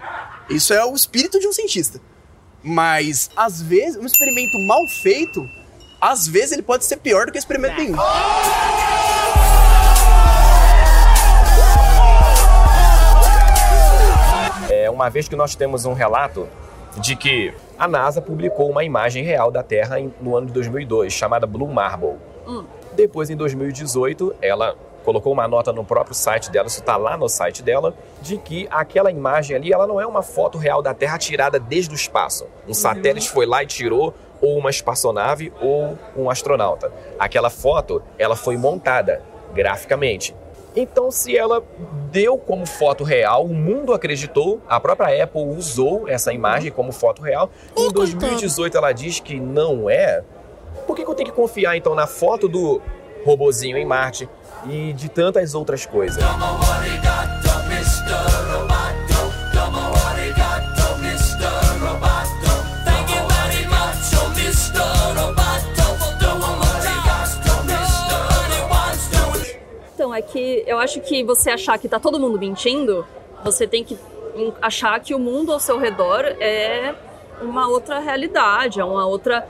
Isso 0.50 0.74
é 0.74 0.84
o 0.84 0.96
espírito 0.96 1.40
de 1.40 1.48
um 1.48 1.54
cientista. 1.54 2.02
Mas, 2.64 3.30
às 3.36 3.62
vezes, 3.62 3.98
um 3.98 4.06
experimento 4.08 4.58
mal 4.62 4.82
feito, 5.04 5.48
às 6.00 6.28
vezes 6.28 6.52
ele 6.52 6.62
pode 6.62 6.86
ser 6.86 6.98
pior 6.98 7.26
do 7.26 7.32
que 7.32 7.38
um 7.38 7.40
experimento 7.40 7.78
nenhum. 7.78 7.96
É, 14.70 14.90
uma 14.90 15.10
vez 15.10 15.28
que 15.28 15.36
nós 15.36 15.56
temos 15.56 15.86
um 15.86 15.94
relato 15.94 16.48
de 16.98 17.16
que 17.16 17.54
a 17.78 17.88
NASA 17.88 18.22
publicou 18.22 18.70
uma 18.70 18.84
imagem 18.84 19.24
real 19.24 19.52
da 19.52 19.62
Terra 19.62 19.98
no 20.22 20.36
ano 20.36 20.48
de 20.48 20.54
2002, 20.54 21.12
chamada 21.12 21.46
Blue 21.46 21.68
Marble. 21.68 22.16
Hum. 22.48 22.66
Depois, 22.94 23.30
em 23.30 23.36
2018, 23.36 24.36
ela 24.42 24.76
colocou 25.04 25.32
uma 25.32 25.48
nota 25.48 25.72
no 25.72 25.86
próprio 25.86 26.16
site 26.16 26.50
dela, 26.50 26.68
isso 26.68 26.80
está 26.80 26.98
lá 26.98 27.16
no 27.16 27.30
site 27.30 27.62
dela, 27.62 27.94
de 28.22 28.38
que 28.38 28.68
aquela 28.72 29.12
imagem 29.12 29.56
ali, 29.56 29.72
ela 29.72 29.86
não 29.86 30.02
é 30.02 30.06
uma 30.06 30.24
foto 30.24 30.58
real 30.58 30.82
da 30.82 30.94
Terra 30.96 31.18
tirada 31.20 31.60
desde 31.60 31.94
o 31.94 31.96
espaço. 31.96 32.46
Um 32.66 32.70
uhum. 32.70 32.74
satélite 32.74 33.30
foi 33.30 33.46
lá 33.46 33.62
e 33.62 33.68
tirou, 33.68 34.16
ou 34.46 34.60
uma 34.60 34.70
espaçonave, 34.70 35.52
ou 35.60 35.98
um 36.16 36.30
astronauta. 36.30 36.92
Aquela 37.18 37.50
foto, 37.50 38.04
ela 38.18 38.36
foi 38.36 38.56
montada 38.58 39.24
graficamente. 39.54 40.36
Então, 40.76 41.10
se 41.10 41.36
ela 41.36 41.64
deu 42.12 42.38
como 42.38 42.66
foto 42.66 43.04
real, 43.04 43.46
o 43.46 43.54
mundo 43.54 43.94
acreditou, 43.94 44.62
a 44.68 44.80
própria 44.80 45.24
Apple 45.24 45.42
usou 45.42 46.08
essa 46.08 46.32
imagem 46.34 46.72
como 46.72 46.92
foto 46.92 47.22
real. 47.22 47.50
Em 47.76 47.92
2018 47.92 48.78
ela 48.78 48.92
diz 48.92 49.20
que 49.20 49.40
não 49.40 49.90
é. 49.90 50.22
Por 50.86 50.96
que, 50.96 51.04
eu 51.04 51.16
tenho 51.16 51.30
que 51.30 51.36
confiar 51.36 51.76
então 51.78 51.96
na 51.96 52.06
foto 52.06 52.48
do 52.48 52.82
robozinho 53.26 53.78
em 53.78 53.86
Marte 53.86 54.30
e 54.70 54.94
de 54.94 55.10
tantas 55.10 55.56
outras 55.56 55.86
coisas? 55.86 56.22
É 70.16 70.22
que 70.22 70.64
eu 70.66 70.80
acho 70.80 71.02
que 71.02 71.24
você 71.24 71.50
achar 71.50 71.78
que 71.78 71.88
tá 71.88 72.00
todo 72.00 72.20
mundo 72.20 72.40
mentindo, 72.40 73.06
você 73.44 73.68
tem 73.68 73.84
que 73.84 73.98
achar 74.62 75.00
que 75.00 75.14
o 75.14 75.20
mundo 75.20 75.52
ao 75.52 75.60
seu 75.60 75.78
redor 75.78 76.26
é 76.40 76.94
uma 77.42 77.68
outra 77.68 78.00
realidade, 78.00 78.80
é 78.80 78.86
uma 78.86 79.06
outra 79.06 79.48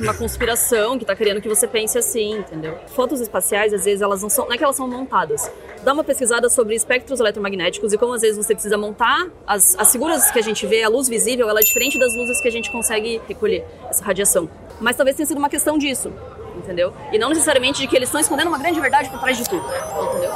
uma 0.00 0.14
conspiração 0.14 0.98
que 0.98 1.04
está 1.04 1.14
querendo 1.14 1.40
que 1.40 1.48
você 1.48 1.68
pense 1.68 1.96
assim, 1.96 2.38
entendeu? 2.38 2.76
Fotos 2.88 3.20
espaciais, 3.20 3.72
às 3.72 3.84
vezes, 3.84 4.02
elas 4.02 4.20
não 4.20 4.28
são. 4.28 4.46
Não 4.46 4.52
é 4.52 4.58
que 4.58 4.64
elas 4.64 4.74
são 4.74 4.88
montadas. 4.88 5.48
Dá 5.84 5.92
uma 5.92 6.02
pesquisada 6.02 6.48
sobre 6.48 6.74
espectros 6.74 7.20
eletromagnéticos 7.20 7.92
e 7.92 7.98
como 7.98 8.14
às 8.14 8.22
vezes 8.22 8.36
você 8.36 8.52
precisa 8.52 8.76
montar 8.76 9.28
as, 9.46 9.76
as 9.78 9.92
figuras 9.92 10.28
que 10.30 10.38
a 10.40 10.42
gente 10.42 10.66
vê, 10.66 10.82
a 10.82 10.88
luz 10.88 11.08
visível, 11.08 11.48
ela 11.48 11.60
é 11.60 11.62
diferente 11.62 11.98
das 11.98 12.12
luzes 12.16 12.40
que 12.40 12.48
a 12.48 12.50
gente 12.50 12.70
consegue 12.72 13.20
recolher, 13.28 13.64
essa 13.88 14.04
radiação. 14.04 14.48
Mas 14.80 14.96
talvez 14.96 15.16
tenha 15.16 15.26
sido 15.26 15.38
uma 15.38 15.48
questão 15.48 15.78
disso 15.78 16.12
entendeu? 16.56 16.92
E 17.12 17.18
não 17.18 17.28
necessariamente 17.28 17.80
de 17.80 17.86
que 17.86 17.96
eles 17.96 18.08
estão 18.08 18.20
escondendo 18.20 18.48
uma 18.48 18.58
grande 18.58 18.80
verdade 18.80 19.08
por 19.08 19.18
trás 19.20 19.36
de 19.36 19.44
tudo, 19.44 19.64
entendeu? 20.10 20.32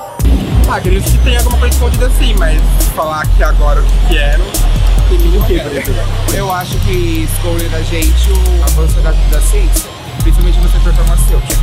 Ah, 0.69 0.77
acredito 0.77 1.11
que 1.11 1.19
tem 1.19 1.37
alguma 1.37 1.59
coisa 1.59 1.75
escondida 1.75 2.11
sim, 2.11 2.35
mas 2.35 2.61
falar 2.95 3.27
que 3.27 3.43
agora 3.43 3.81
o 3.81 3.85
que, 3.85 4.09
que 4.09 4.19
é, 4.19 4.37
não 4.37 4.79
crime 5.09 5.31
do 5.31 5.45
que, 5.47 5.59
por 5.59 5.73
exemplo? 5.73 5.95
Eu 6.35 6.53
acho 6.53 6.79
que 6.81 7.27
esconde 7.33 7.69
da 7.69 7.81
gente 7.83 8.31
o 8.31 8.65
avanço 8.65 9.01
da, 9.01 9.11
da 9.11 9.41
ciência, 9.41 9.89
principalmente 10.23 10.59
no 10.61 10.69
setor 10.71 10.93
farmacêutico. 10.95 11.63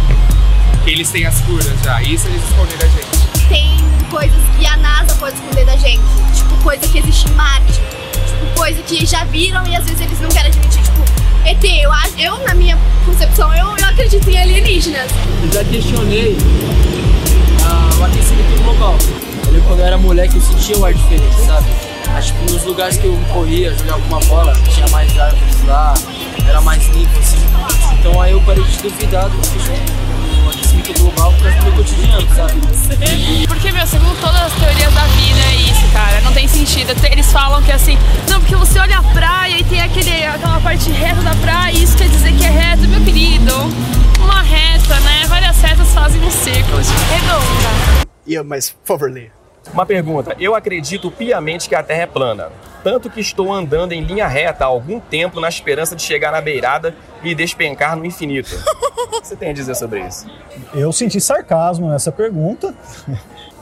Que 0.84 0.92
eles 0.92 1.10
têm 1.12 1.26
as 1.26 1.40
curas 1.42 1.66
já, 1.84 2.02
isso 2.02 2.28
eles 2.28 2.44
escondem 2.44 2.78
da 2.78 2.88
gente. 2.88 3.48
Tem 3.48 3.78
coisas 4.10 4.42
que 4.58 4.66
a 4.66 4.78
NASA 4.78 5.16
pode 5.16 5.36
esconder 5.36 5.66
da 5.66 5.78
gente, 5.78 6.02
tipo 6.36 6.64
coisa 6.64 6.88
que 6.88 6.98
existe 6.98 7.30
em 7.30 7.34
Marte, 7.34 7.74
tipo 7.74 8.56
coisa 8.56 8.82
que 8.84 9.06
já 9.06 9.24
viram 9.26 9.66
e 9.68 9.76
às 9.76 9.86
vezes 9.86 10.02
eles 10.02 10.20
não 10.20 10.30
querem 10.30 10.48
admitir, 10.48 10.82
tipo 10.96 11.48
ET, 11.48 11.64
eu, 11.84 11.92
acho- 11.92 12.18
eu 12.20 12.38
na 12.46 12.56
minha 12.56 12.78
concepção, 13.06 13.54
eu, 13.56 13.66
eu 13.78 13.86
acredito 13.86 14.28
em 14.30 14.38
alienígenas. 14.38 15.12
Eu 15.44 15.52
já 15.52 15.64
questionei 15.64 16.38
ah, 17.64 17.90
o 18.00 18.04
aquecimento 18.06 18.64
global. 18.64 18.96
Eu 19.54 19.62
quando 19.64 19.80
eu 19.80 19.86
era 19.86 19.98
moleque, 19.98 20.36
eu 20.36 20.42
sentia 20.42 20.78
um 20.78 20.86
ar 20.86 20.94
diferente, 20.94 21.36
sabe? 21.46 21.66
Mas, 22.12 22.26
tipo, 22.28 22.52
nos 22.52 22.64
lugares 22.64 22.98
que 22.98 23.06
eu 23.06 23.18
corria, 23.34 23.74
jogava 23.78 24.00
uma 24.08 24.20
bola, 24.22 24.54
tinha 24.70 24.88
mais 24.90 25.18
árvores 25.18 25.64
lá, 25.68 25.94
era 26.48 26.62
mais 26.62 26.86
limpo, 26.90 27.18
assim. 27.20 27.38
Então 28.00 28.22
aí 28.22 28.32
eu 28.32 28.42
parei 28.42 28.64
de 28.64 28.78
duvidar 28.78 29.30
do, 29.30 29.38
do 29.38 30.50
aquecimento 30.50 30.94
global 31.00 31.34
por 31.34 31.44
causa 31.52 31.72
do 31.72 31.75
Porque, 33.48 33.72
meu, 33.72 33.88
segundo 33.88 34.20
todas 34.20 34.42
as 34.42 34.54
teorias 34.54 34.94
da 34.94 35.04
vida 35.08 35.40
é 35.40 35.56
isso, 35.56 35.88
cara. 35.92 36.22
Não 36.22 36.34
tem 36.34 36.48
sentido. 36.48 36.94
Eles 37.12 37.32
falam 37.32 37.62
que 37.62 37.72
assim, 37.72 37.98
não, 38.30 38.40
porque 38.40 38.56
você 38.56 38.80
olha 38.80 38.98
a 38.98 39.04
praia 39.04 39.60
e 39.60 39.64
tem 39.64 39.82
aquele, 39.82 40.26
aquela 40.26 40.60
parte 40.62 40.90
reta 40.92 41.22
da 41.22 41.36
praia 41.36 41.74
e 41.74 41.84
isso 41.84 41.98
quer 41.98 42.10
dizer 42.10 42.34
que 42.34 42.46
é 42.46 42.50
reto. 42.50 42.88
Meu 42.88 43.02
querido, 43.02 43.54
uma 44.22 44.42
reta, 44.42 45.00
né? 45.02 45.26
Várias 45.28 45.60
retas 45.62 45.90
fazem 45.94 46.22
um 46.22 46.32
círculo 46.32 46.78
redonda. 46.78 48.06
E, 48.26 48.42
mas, 48.44 48.72
por 48.72 48.88
favor, 48.88 49.12
leia. 49.12 49.35
Uma 49.74 49.86
pergunta. 49.86 50.36
Eu 50.40 50.56
acredito 50.56 51.10
piamente 51.12 51.68
que 51.68 51.76
a 51.76 51.84
Terra 51.84 52.04
é 52.04 52.08
plana. 52.08 52.50
Tanto 52.84 53.10
que 53.10 53.20
estou 53.20 53.52
andando 53.52 53.94
em 53.94 54.02
linha 54.04 54.28
reta 54.28 54.64
há 54.64 54.68
algum 54.68 55.00
tempo 55.00 55.40
na 55.42 55.50
esperança 55.50 55.96
de 55.96 56.04
chegar 56.04 56.32
na 56.32 56.40
beirada 56.40 56.96
e 57.24 57.34
despencar 57.34 57.96
no 57.96 58.06
infinito. 58.06 58.50
O 59.06 59.22
que 59.22 59.28
você 59.28 59.36
tem 59.36 59.50
a 59.50 59.54
dizer 59.54 59.76
sobre 59.76 60.02
isso? 60.02 60.26
Eu 60.74 60.92
senti 60.92 61.20
sarcasmo 61.22 61.90
nessa 61.90 62.12
pergunta. 62.12 62.74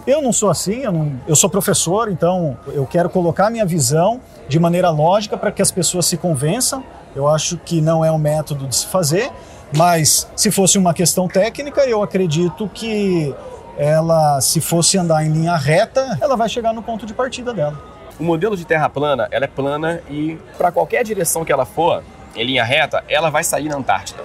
Eu 0.05 0.21
não 0.21 0.31
sou 0.33 0.49
assim, 0.49 0.83
eu, 0.83 0.91
não- 0.91 1.11
eu 1.27 1.35
sou 1.35 1.49
professor, 1.49 2.09
então 2.09 2.57
eu 2.67 2.85
quero 2.85 3.09
colocar 3.09 3.49
minha 3.49 3.65
visão 3.65 4.19
de 4.47 4.59
maneira 4.59 4.89
lógica 4.89 5.37
para 5.37 5.51
que 5.51 5.61
as 5.61 5.71
pessoas 5.71 6.05
se 6.05 6.17
convençam. 6.17 6.83
Eu 7.15 7.27
acho 7.27 7.57
que 7.57 7.81
não 7.81 8.03
é 8.03 8.11
um 8.11 8.17
método 8.17 8.67
de 8.67 8.75
se 8.75 8.87
fazer, 8.87 9.31
mas 9.75 10.27
se 10.35 10.49
fosse 10.49 10.77
uma 10.77 10.93
questão 10.93 11.27
técnica, 11.27 11.81
eu 11.85 12.01
acredito 12.03 12.69
que 12.73 13.33
ela, 13.77 14.39
se 14.41 14.61
fosse 14.61 14.97
andar 14.97 15.25
em 15.25 15.31
linha 15.31 15.55
reta, 15.55 16.17
ela 16.21 16.35
vai 16.35 16.47
chegar 16.47 16.73
no 16.73 16.83
ponto 16.83 17.05
de 17.05 17.13
partida 17.13 17.53
dela. 17.53 17.81
O 18.19 18.23
modelo 18.23 18.55
de 18.55 18.65
Terra 18.65 18.89
plana, 18.89 19.27
ela 19.31 19.45
é 19.45 19.47
plana 19.47 20.01
e 20.09 20.37
para 20.57 20.71
qualquer 20.71 21.03
direção 21.03 21.43
que 21.43 21.51
ela 21.51 21.65
for, 21.65 22.03
em 22.35 22.43
linha 22.43 22.63
reta, 22.63 23.03
ela 23.07 23.29
vai 23.29 23.43
sair 23.43 23.69
na 23.69 23.75
Antártida. 23.75 24.23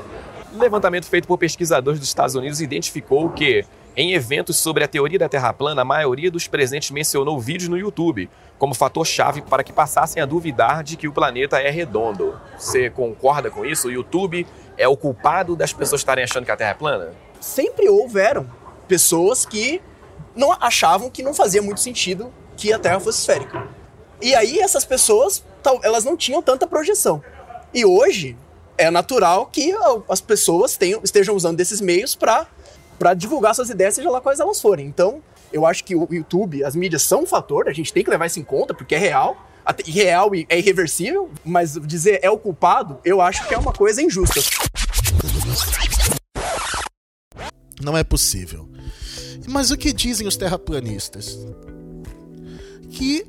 Um 0.55 0.59
levantamento 0.59 1.07
feito 1.07 1.26
por 1.26 1.38
pesquisadores 1.38 1.99
dos 1.99 2.09
Estados 2.09 2.35
Unidos 2.35 2.61
identificou 2.61 3.31
que, 3.31 3.64
em 3.97 4.12
eventos 4.12 4.57
sobre 4.57 4.85
a 4.85 4.88
teoria 4.88 5.19
da 5.19 5.28
Terra 5.28 5.52
plana, 5.52 5.83
a 5.83 5.85
maioria 5.85 6.31
dos 6.31 6.47
presentes 6.47 6.90
mencionou 6.90 7.38
vídeos 7.40 7.69
no 7.69 7.76
YouTube 7.76 8.28
como 8.59 8.75
fator-chave 8.75 9.43
para 9.43 9.62
que 9.62 9.73
passassem 9.73 10.23
a 10.23 10.26
duvidar 10.26 10.83
de 10.83 10.97
que 10.97 11.09
o 11.09 11.12
planeta 11.12 11.59
é 11.59 11.71
redondo. 11.71 12.38
Você 12.59 12.90
concorda 12.90 13.50
com 13.50 13.64
isso? 13.64 13.88
O 13.88 13.90
YouTube 13.90 14.47
é 14.76 14.88
o 14.88 14.97
culpado 14.97 15.57
das 15.57 15.73
pessoas 15.73 16.00
estarem 16.00 16.25
achando 16.25 16.45
que 16.45 16.50
a 16.50 16.57
Terra 16.57 16.71
é 16.71 16.75
plana? 16.75 17.09
Sempre 17.40 17.88
houveram 17.88 18.47
pessoas 18.88 19.44
que 19.44 19.81
não 20.35 20.53
achavam 20.53 21.11
que 21.11 21.22
não 21.22 21.35
fazia 21.35 21.61
muito 21.61 21.81
sentido 21.81 22.33
que 22.57 22.72
a 22.72 22.79
Terra 22.79 22.98
fosse 22.98 23.20
esférica. 23.20 23.68
E 24.20 24.35
aí 24.35 24.59
essas 24.59 24.85
pessoas, 24.85 25.44
elas 25.83 26.05
não 26.05 26.16
tinham 26.16 26.42
tanta 26.42 26.66
projeção. 26.66 27.22
E 27.72 27.85
hoje 27.85 28.37
é 28.77 28.90
natural 28.90 29.46
que 29.46 29.74
as 30.09 30.20
pessoas 30.20 30.77
tenham, 30.77 31.01
estejam 31.05 31.35
usando 31.35 31.57
desses 31.57 31.81
meios 31.81 32.14
para 32.14 32.46
para 32.98 33.14
divulgar 33.14 33.55
suas 33.55 33.70
ideias, 33.70 33.94
seja 33.94 34.11
lá 34.11 34.20
quais 34.20 34.40
elas 34.40 34.61
forem. 34.61 34.85
Então, 34.85 35.22
eu 35.53 35.64
acho 35.64 35.85
que 35.85 35.94
o 35.94 36.09
YouTube, 36.11 36.64
as 36.64 36.74
mídias 36.74 37.03
são 37.03 37.22
um 37.22 37.27
fator, 37.27 37.68
a 37.68 37.72
gente 37.72 37.92
tem 37.92 38.03
que 38.03 38.11
levar 38.11 38.27
isso 38.27 38.40
em 38.40 38.42
conta, 38.42 38.74
porque 38.74 38.92
é 38.94 38.98
real, 38.98 39.37
real 39.87 40.35
e 40.35 40.44
é 40.48 40.59
irreversível, 40.59 41.31
mas 41.44 41.74
dizer 41.74 42.18
é 42.22 42.29
o 42.29 42.37
culpado, 42.37 42.98
eu 43.05 43.20
acho 43.20 43.46
que 43.46 43.55
é 43.55 43.59
uma 43.59 43.72
coisa 43.72 44.03
injusta. 44.03 44.40
Não 47.81 47.96
é 47.96 48.03
possível. 48.03 48.68
Mas 49.46 49.70
o 49.70 49.77
que 49.77 49.92
dizem 49.92 50.27
os 50.27 50.37
terraplanistas? 50.37 51.38
Que 52.90 53.24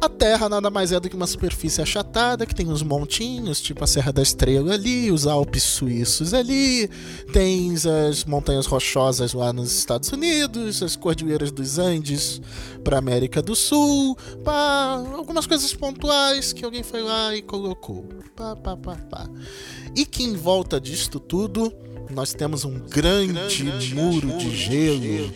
a 0.00 0.08
Terra 0.08 0.48
nada 0.48 0.70
mais 0.70 0.92
é 0.92 1.00
do 1.00 1.08
que 1.08 1.16
uma 1.16 1.26
superfície 1.26 1.80
achatada, 1.80 2.44
que 2.44 2.54
tem 2.54 2.68
uns 2.68 2.82
montinhos, 2.82 3.60
tipo 3.60 3.82
a 3.82 3.86
Serra 3.86 4.12
da 4.12 4.22
Estrela 4.22 4.74
ali, 4.74 5.10
os 5.10 5.26
Alpes 5.26 5.62
suíços 5.62 6.34
ali, 6.34 6.88
tens 7.32 7.86
as 7.86 8.24
montanhas 8.24 8.66
rochosas 8.66 9.32
lá 9.32 9.52
nos 9.52 9.72
Estados 9.72 10.10
Unidos, 10.10 10.82
as 10.82 10.96
cordilheiras 10.96 11.50
dos 11.50 11.78
Andes 11.78 12.40
para 12.84 12.98
América 12.98 13.40
do 13.40 13.56
Sul, 13.56 14.16
pá, 14.44 15.02
algumas 15.14 15.46
coisas 15.46 15.72
pontuais 15.72 16.52
que 16.52 16.64
alguém 16.64 16.82
foi 16.82 17.02
lá 17.02 17.34
e 17.34 17.40
colocou. 17.40 18.06
Pá, 18.34 18.54
pá, 18.54 18.76
pá, 18.76 18.96
pá. 19.10 19.30
E 19.94 20.04
que 20.04 20.22
em 20.22 20.34
volta 20.34 20.80
disto 20.80 21.18
tudo 21.18 21.72
nós 22.10 22.32
temos 22.32 22.64
um 22.64 22.78
grande, 22.78 23.64
muro 23.94 24.36
de 24.38 24.54
gelo. 24.54 25.32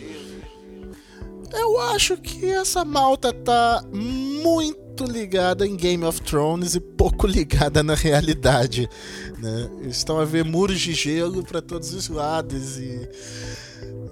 Eu 1.53 1.79
acho 1.79 2.15
que 2.17 2.45
essa 2.45 2.85
malta 2.85 3.33
tá 3.33 3.83
muito 3.91 5.03
ligada 5.03 5.67
em 5.67 5.75
Game 5.75 6.03
of 6.05 6.21
Thrones 6.21 6.75
e 6.75 6.79
pouco 6.79 7.27
ligada 7.27 7.83
na 7.83 7.93
realidade. 7.93 8.89
Né? 9.37 9.69
Estão 9.89 10.19
a 10.19 10.25
ver 10.25 10.45
muros 10.45 10.79
de 10.79 10.93
gelo 10.93 11.43
para 11.43 11.61
todos 11.61 11.93
os 11.93 12.07
lados 12.07 12.77
e 12.77 13.09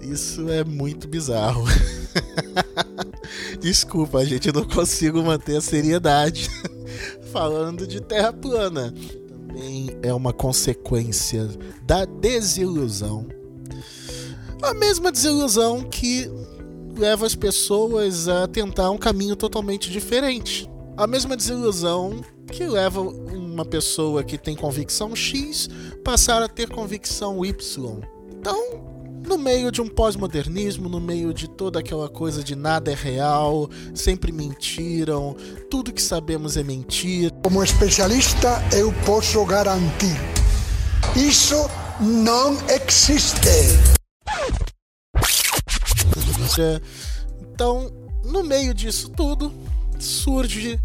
isso 0.02 0.50
é 0.50 0.64
muito 0.64 1.08
bizarro. 1.08 1.66
Desculpa, 3.60 4.26
gente, 4.26 4.48
eu 4.48 4.54
não 4.54 4.66
consigo 4.66 5.22
manter 5.22 5.58
a 5.58 5.62
seriedade 5.62 6.50
falando 7.32 7.86
de 7.86 8.02
terra 8.02 8.34
plana. 8.34 8.94
Também 9.60 9.90
é 10.02 10.14
uma 10.14 10.32
consequência 10.32 11.50
da 11.84 12.06
desilusão. 12.06 13.28
A 14.62 14.74
mesma 14.74 15.12
desilusão 15.12 15.84
que 15.84 16.32
leva 16.98 17.26
as 17.26 17.36
pessoas 17.36 18.30
a 18.30 18.48
tentar 18.48 18.90
um 18.90 18.98
caminho 18.98 19.36
totalmente 19.36 19.92
diferente. 19.92 20.70
A 20.96 21.06
mesma 21.06 21.36
desilusão 21.36 22.24
que 22.48 22.66
leva 22.66 23.02
uma 23.02 23.66
pessoa 23.66 24.24
que 24.24 24.38
tem 24.38 24.56
convicção 24.56 25.14
X 25.14 25.70
passar 26.06 26.42
a 26.42 26.48
ter 26.48 26.70
convicção 26.70 27.44
Y. 27.44 28.00
Então, 28.40 28.99
no 29.26 29.38
meio 29.38 29.72
de 29.72 29.82
um 29.82 29.88
pós-modernismo, 29.88 30.90
no 30.90 31.00
meio 31.00 31.34
de 31.34 31.48
toda 31.48 31.80
aquela 31.80 32.10
coisa 32.10 32.44
de 32.44 32.56
nada 32.56 32.92
é 32.92 32.96
real, 32.96 33.70
sempre 33.94 34.32
mentiram, 34.32 35.36
tudo 35.70 35.94
que 35.94 36.02
sabemos 36.02 36.58
é 36.58 36.64
mentira. 36.64 37.34
Como 37.44 37.64
especialista, 37.64 38.62
eu 38.74 38.94
posso 39.06 39.44
garantir: 39.46 40.18
isso 41.16 41.56
não 42.00 42.58
existe. 42.70 43.50
Então, 47.54 47.92
no 48.24 48.44
meio 48.44 48.74
disso 48.74 49.10
tudo, 49.10 49.54
surge, 50.00 50.80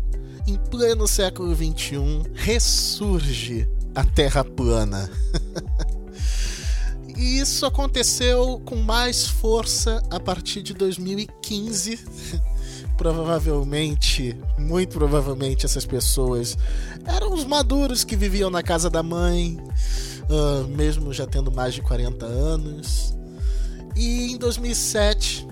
em 0.46 0.56
pleno 0.56 1.06
século 1.06 1.54
XXI, 1.54 2.30
ressurge 2.34 3.68
a 3.94 4.04
Terra 4.04 4.44
plana. 4.44 5.10
e 7.16 7.38
isso 7.38 7.64
aconteceu 7.66 8.60
com 8.64 8.76
mais 8.76 9.26
força 9.26 10.02
a 10.10 10.18
partir 10.18 10.62
de 10.62 10.74
2015. 10.74 11.98
Provavelmente, 12.96 14.36
muito 14.56 14.96
provavelmente, 14.96 15.66
essas 15.66 15.84
pessoas 15.84 16.56
eram 17.04 17.32
os 17.32 17.44
maduros 17.44 18.04
que 18.04 18.14
viviam 18.14 18.50
na 18.50 18.62
casa 18.62 18.88
da 18.88 19.02
mãe, 19.02 19.58
ah, 20.30 20.64
mesmo 20.68 21.12
já 21.12 21.26
tendo 21.26 21.50
mais 21.50 21.74
de 21.74 21.82
40 21.82 22.24
anos. 22.24 23.14
E 23.96 24.32
em 24.32 24.38
2007, 24.38 25.46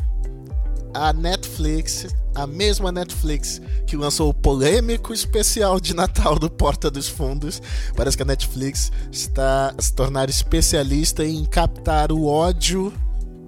a 0.94 1.12
Netflix, 1.12 2.07
a 2.35 2.46
mesma 2.46 2.92
Netflix 2.92 3.61
que 3.87 3.96
lançou 3.96 4.31
o 4.31 4.35
polêmico 4.35 5.12
especial 5.12 5.81
de 5.81 5.94
Natal 5.94 6.38
do 6.38 6.50
Porta 6.50 6.90
dos 6.90 7.09
Fundos, 7.09 7.61
parece 7.96 8.16
que 8.16 8.22
a 8.22 8.26
Netflix 8.26 8.90
está 9.11 9.74
a 9.76 9.83
se 9.83 9.92
tornar 9.92 10.28
especialista 10.28 11.24
em 11.24 11.44
captar 11.44 12.12
o 12.12 12.26
ódio 12.26 12.92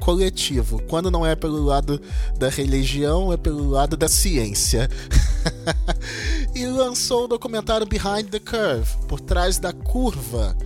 coletivo. 0.00 0.82
Quando 0.82 1.10
não 1.10 1.24
é 1.24 1.34
pelo 1.34 1.64
lado 1.64 2.00
da 2.38 2.48
religião, 2.48 3.32
é 3.32 3.36
pelo 3.36 3.70
lado 3.70 3.96
da 3.96 4.08
ciência. 4.08 4.88
e 6.54 6.66
lançou 6.66 7.24
o 7.24 7.28
documentário 7.28 7.86
Behind 7.86 8.28
the 8.30 8.38
Curve, 8.38 9.06
por 9.08 9.20
trás 9.20 9.58
da 9.58 9.72
curva, 9.72 10.56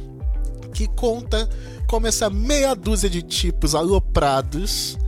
que 0.74 0.88
conta 0.88 1.48
como 1.86 2.06
essa 2.06 2.28
meia 2.28 2.74
dúzia 2.74 3.08
de 3.08 3.22
tipos 3.22 3.74
aloprados 3.74 4.98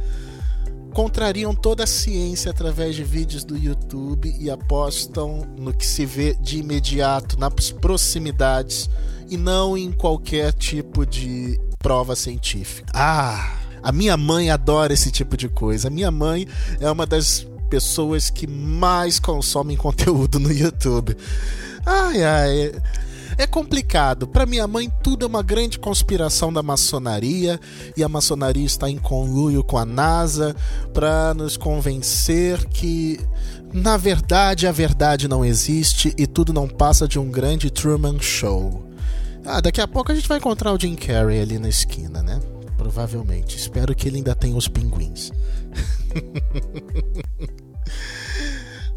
contrariam 0.90 1.54
toda 1.54 1.84
a 1.84 1.86
ciência 1.86 2.50
através 2.50 2.94
de 2.94 3.04
vídeos 3.04 3.44
do 3.44 3.56
YouTube 3.56 4.34
e 4.38 4.50
apostam 4.50 5.46
no 5.58 5.72
que 5.72 5.86
se 5.86 6.04
vê 6.04 6.34
de 6.34 6.58
imediato, 6.58 7.38
nas 7.38 7.70
proximidades 7.70 8.88
e 9.28 9.36
não 9.36 9.76
em 9.76 9.92
qualquer 9.92 10.52
tipo 10.52 11.06
de 11.06 11.58
prova 11.78 12.14
científica. 12.16 12.90
Ah, 12.94 13.56
a 13.82 13.92
minha 13.92 14.16
mãe 14.16 14.50
adora 14.50 14.92
esse 14.92 15.10
tipo 15.10 15.36
de 15.36 15.48
coisa. 15.48 15.88
A 15.88 15.90
minha 15.90 16.10
mãe 16.10 16.46
é 16.80 16.90
uma 16.90 17.06
das 17.06 17.46
pessoas 17.70 18.28
que 18.28 18.46
mais 18.46 19.18
consomem 19.18 19.76
conteúdo 19.78 20.38
no 20.38 20.52
YouTube. 20.52 21.16
Ai, 21.86 22.22
ai. 22.22 22.72
É 23.40 23.46
complicado. 23.46 24.28
Para 24.28 24.44
minha 24.44 24.66
mãe, 24.66 24.92
tudo 25.02 25.24
é 25.24 25.26
uma 25.26 25.42
grande 25.42 25.78
conspiração 25.78 26.52
da 26.52 26.62
maçonaria 26.62 27.58
e 27.96 28.04
a 28.04 28.08
maçonaria 28.08 28.66
está 28.66 28.90
em 28.90 28.98
conluio 28.98 29.64
com 29.64 29.78
a 29.78 29.86
NASA 29.86 30.54
para 30.92 31.32
nos 31.32 31.56
convencer 31.56 32.62
que, 32.66 33.18
na 33.72 33.96
verdade, 33.96 34.66
a 34.66 34.72
verdade 34.72 35.26
não 35.26 35.42
existe 35.42 36.12
e 36.18 36.26
tudo 36.26 36.52
não 36.52 36.68
passa 36.68 37.08
de 37.08 37.18
um 37.18 37.30
grande 37.30 37.70
Truman 37.70 38.20
Show. 38.20 38.86
Ah, 39.46 39.62
daqui 39.62 39.80
a 39.80 39.88
pouco 39.88 40.12
a 40.12 40.14
gente 40.14 40.28
vai 40.28 40.36
encontrar 40.36 40.74
o 40.74 40.78
Jim 40.78 40.94
Carrey 40.94 41.40
ali 41.40 41.58
na 41.58 41.70
esquina, 41.70 42.22
né? 42.22 42.38
Provavelmente. 42.76 43.56
Espero 43.56 43.94
que 43.94 44.06
ele 44.06 44.18
ainda 44.18 44.34
tenha 44.34 44.54
os 44.54 44.68
pinguins. 44.68 45.32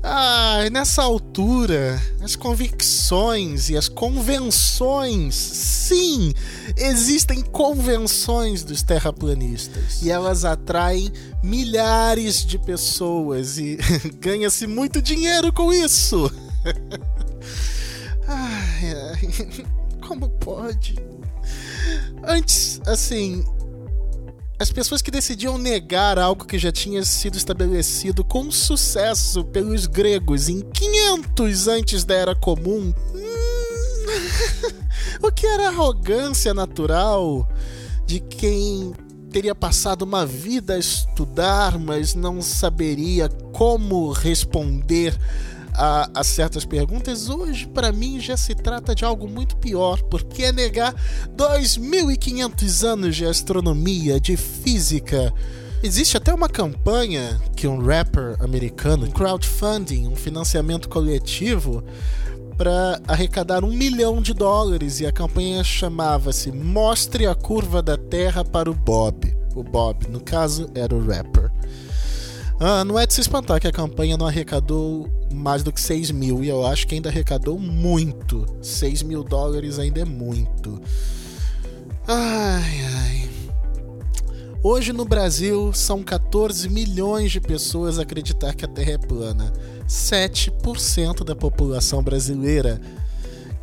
Ah, 0.05 0.67
nessa 0.69 1.01
altura, 1.01 1.97
as 2.21 2.35
convicções 2.35 3.69
e 3.69 3.77
as 3.77 3.87
convenções, 3.87 5.33
sim, 5.33 6.33
existem 6.75 7.41
convenções 7.41 8.65
dos 8.65 8.83
terraplanistas 8.83 10.01
e 10.01 10.11
elas 10.11 10.43
atraem 10.43 11.09
milhares 11.41 12.45
de 12.45 12.59
pessoas 12.59 13.57
e 13.57 13.77
ganha-se 14.19 14.67
muito 14.67 15.01
dinheiro 15.01 15.53
com 15.53 15.71
isso. 15.71 16.29
ai, 18.27 18.93
ai, 19.13 19.65
como 20.05 20.27
pode? 20.31 20.97
Antes, 22.27 22.81
assim, 22.85 23.41
as 24.63 24.71
pessoas 24.71 25.01
que 25.01 25.11
decidiam 25.11 25.57
negar 25.57 26.17
algo 26.17 26.45
que 26.45 26.57
já 26.57 26.71
tinha 26.71 27.03
sido 27.03 27.35
estabelecido 27.37 28.23
com 28.23 28.49
sucesso 28.49 29.43
pelos 29.43 29.87
gregos 29.87 30.47
em 30.47 30.61
500 30.61 31.67
antes 31.67 32.05
da 32.05 32.15
Era 32.15 32.33
Comum. 32.33 32.93
Hum, 33.13 33.25
o 35.21 35.29
que 35.33 35.45
era 35.45 35.67
arrogância 35.67 36.53
natural 36.53 37.45
de 38.05 38.21
quem 38.21 38.93
teria 39.29 39.53
passado 39.53 40.03
uma 40.03 40.25
vida 40.25 40.75
a 40.75 40.79
estudar, 40.79 41.77
mas 41.77 42.15
não 42.15 42.41
saberia 42.41 43.27
como 43.51 44.13
responder 44.13 45.13
a, 45.73 46.09
a 46.13 46.23
certas 46.23 46.65
perguntas, 46.65 47.29
hoje 47.29 47.67
para 47.67 47.91
mim 47.91 48.19
já 48.19 48.37
se 48.37 48.53
trata 48.55 48.93
de 48.93 49.03
algo 49.03 49.27
muito 49.27 49.57
pior, 49.57 50.01
porque 50.03 50.43
é 50.43 50.51
negar 50.51 50.93
2.500 51.35 52.87
anos 52.87 53.15
de 53.15 53.25
astronomia, 53.25 54.19
de 54.19 54.37
física. 54.37 55.33
Existe 55.81 56.15
até 56.15 56.33
uma 56.33 56.47
campanha 56.47 57.39
que 57.55 57.67
um 57.67 57.85
rapper 57.85 58.37
americano, 58.39 59.05
um 59.05 59.11
crowdfunding, 59.11 60.07
um 60.07 60.15
financiamento 60.15 60.87
coletivo, 60.87 61.83
para 62.57 63.01
arrecadar 63.07 63.63
um 63.63 63.71
milhão 63.71 64.21
de 64.21 64.33
dólares 64.33 64.99
e 64.99 65.05
a 65.05 65.11
campanha 65.11 65.63
chamava-se 65.63 66.51
Mostre 66.51 67.25
a 67.25 67.35
Curva 67.35 67.81
da 67.81 67.97
Terra 67.97 68.45
para 68.45 68.69
o 68.69 68.73
Bob. 68.73 69.35
O 69.55 69.63
Bob, 69.63 70.07
no 70.07 70.19
caso, 70.19 70.69
era 70.73 70.93
o 70.95 71.05
rapper. 71.05 71.51
Ah, 72.59 72.85
não 72.85 72.97
é 72.97 73.05
de 73.05 73.13
se 73.13 73.21
espantar 73.21 73.59
que 73.59 73.67
a 73.67 73.71
campanha 73.71 74.15
não 74.15 74.27
arrecadou 74.27 75.09
mais 75.33 75.63
do 75.63 75.71
que 75.71 75.81
6 75.81 76.11
mil, 76.11 76.43
e 76.43 76.49
eu 76.49 76.65
acho 76.65 76.87
que 76.87 76.95
ainda 76.95 77.09
arrecadou 77.09 77.59
muito. 77.59 78.45
6 78.61 79.03
mil 79.03 79.23
dólares 79.23 79.79
ainda 79.79 80.01
é 80.01 80.05
muito. 80.05 80.81
Ai, 82.07 82.81
ai. 82.85 83.29
Hoje 84.65 84.93
no 84.93 85.03
Brasil 85.03 85.73
são 85.73 86.01
14 86.01 86.69
milhões 86.69 87.33
de 87.33 87.41
pessoas 87.41 87.99
a 87.99 88.03
acreditar 88.03 88.53
que 88.53 88.63
a 88.63 88.67
Terra 88.67 88.91
é 88.91 88.97
plana. 88.97 89.51
7% 89.87 91.25
da 91.25 91.35
população 91.35 92.01
brasileira. 92.01 92.79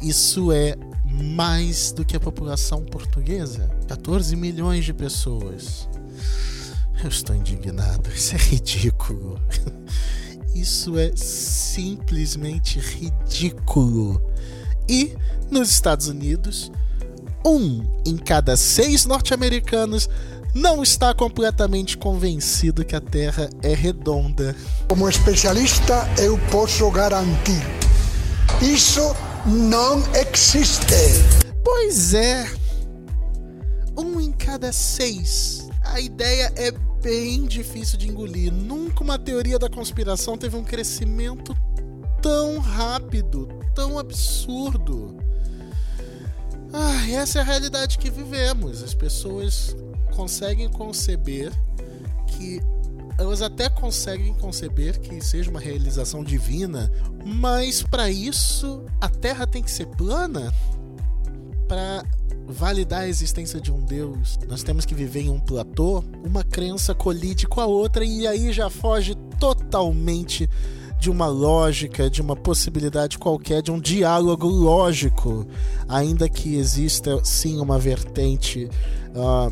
Isso 0.01 0.53
é 0.53 0.77
mais 1.05 1.93
do 1.93 2.05
que 2.05 2.17
a 2.17 2.21
população 2.21 2.85
portuguesa. 2.85 3.71
14 3.89 4.37
milhões 4.37 4.85
de 4.85 4.93
pessoas. 4.93 5.89
Eu 7.03 7.09
estou 7.09 7.35
indignado. 7.35 8.09
Isso 8.15 8.35
é 8.35 8.39
ridículo. 8.39 9.41
Isso 10.55 10.99
é 10.99 11.13
simplesmente 11.15 12.79
ridículo. 12.79 14.21
E 14.89 15.15
nos 15.51 15.71
Estados 15.71 16.09
Unidos, 16.09 16.71
um 17.45 17.85
em 18.05 18.17
cada 18.17 18.57
seis 18.57 19.07
norte-americanos 19.07 20.09
não 20.55 20.83
está 20.83 21.15
completamente 21.15 21.97
convencido 21.97 22.85
que 22.85 22.97
a 22.97 23.01
Terra 23.01 23.49
é 23.63 23.75
redonda. 23.75 24.55
Como 24.89 25.09
especialista, 25.09 26.09
eu 26.19 26.39
posso 26.51 26.91
garantir: 26.91 27.63
isso 28.61 29.15
não 29.47 30.03
existe. 30.15 30.95
Pois 31.65 32.15
é. 32.15 32.51
Um 33.97 34.21
em 34.21 34.33
cada 34.33 34.73
seis. 34.73 35.69
A 35.85 36.01
ideia 36.01 36.53
é 36.57 36.73
bem 37.03 37.47
difícil 37.47 37.99
de 37.99 38.09
engolir. 38.09 38.53
Nunca 38.53 39.03
uma 39.03 39.19
teoria 39.19 39.59
da 39.59 39.69
conspiração 39.69 40.37
teve 40.37 40.57
um 40.57 40.65
crescimento 40.65 41.57
tão 42.23 42.59
rápido, 42.59 43.49
tão 43.75 43.99
absurdo. 43.99 45.17
Ah, 46.73 47.11
essa 47.11 47.39
é 47.39 47.43
a 47.43 47.45
realidade 47.45 47.99
que 47.99 48.11
vivemos. 48.11 48.83
As 48.83 48.95
pessoas 48.95 49.75
conseguem 50.15 50.69
conceber 50.69 51.53
que 52.27 52.61
elas 53.19 53.43
até 53.43 53.69
conseguem 53.69 54.33
conceber 54.35 54.99
que 54.99 55.21
seja 55.21 55.51
uma 55.51 55.61
realização 55.61 56.25
divina, 56.25 56.91
mas 57.25 57.83
para 57.83 58.11
isso 58.11 58.85
a 59.01 59.09
Terra 59.09 59.47
tem 59.47 59.63
que 59.63 59.71
ser 59.71 59.87
plana 59.87 60.53
para 61.69 62.03
validar 62.51 63.03
a 63.03 63.09
existência 63.09 63.61
de 63.61 63.73
um 63.73 63.85
Deus, 63.85 64.39
nós 64.49 64.63
temos 64.63 64.85
que 64.85 64.95
viver 64.95 65.23
em 65.23 65.31
um 65.31 65.41
platô, 65.41 66.05
uma 66.25 66.43
crença 66.43 66.95
colide 66.95 67.47
com 67.47 67.61
a 67.61 67.67
outra 67.67 68.05
e 68.05 68.27
aí 68.27 68.53
já 68.53 68.69
foge 68.69 69.15
totalmente 69.39 70.49
de 70.99 71.11
uma 71.11 71.27
lógica, 71.27 72.11
de 72.11 72.21
uma 72.21 72.37
possibilidade 72.37 73.19
qualquer, 73.19 73.63
de 73.63 73.71
um 73.71 73.81
diálogo 73.81 74.47
lógico, 74.47 75.47
ainda 75.89 76.29
que 76.29 76.57
exista 76.57 77.19
sim 77.25 77.59
uma 77.59 77.79
vertente, 77.79 78.69
uh, 79.15 79.51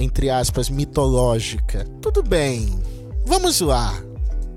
entre 0.00 0.28
aspas, 0.28 0.68
mitológica. 0.68 1.84
Tudo 2.02 2.22
bem, 2.22 2.80
vamos 3.24 3.60
lá. 3.60 3.94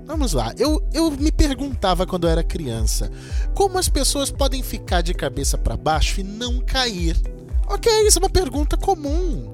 Vamos 0.04 0.32
lá, 0.32 0.52
eu, 0.58 0.82
eu 0.92 1.08
me 1.12 1.30
perguntava 1.30 2.04
quando 2.04 2.24
eu 2.24 2.30
era 2.30 2.42
criança 2.42 3.08
como 3.54 3.78
as 3.78 3.88
pessoas 3.88 4.30
podem 4.30 4.62
ficar 4.62 5.02
de 5.02 5.14
cabeça 5.14 5.58
para 5.58 5.76
baixo 5.76 6.20
e 6.20 6.24
não 6.24 6.60
cair. 6.60 7.16
Ok, 7.70 7.90
isso 8.04 8.18
é 8.18 8.22
uma 8.22 8.28
pergunta 8.28 8.76
comum. 8.76 9.52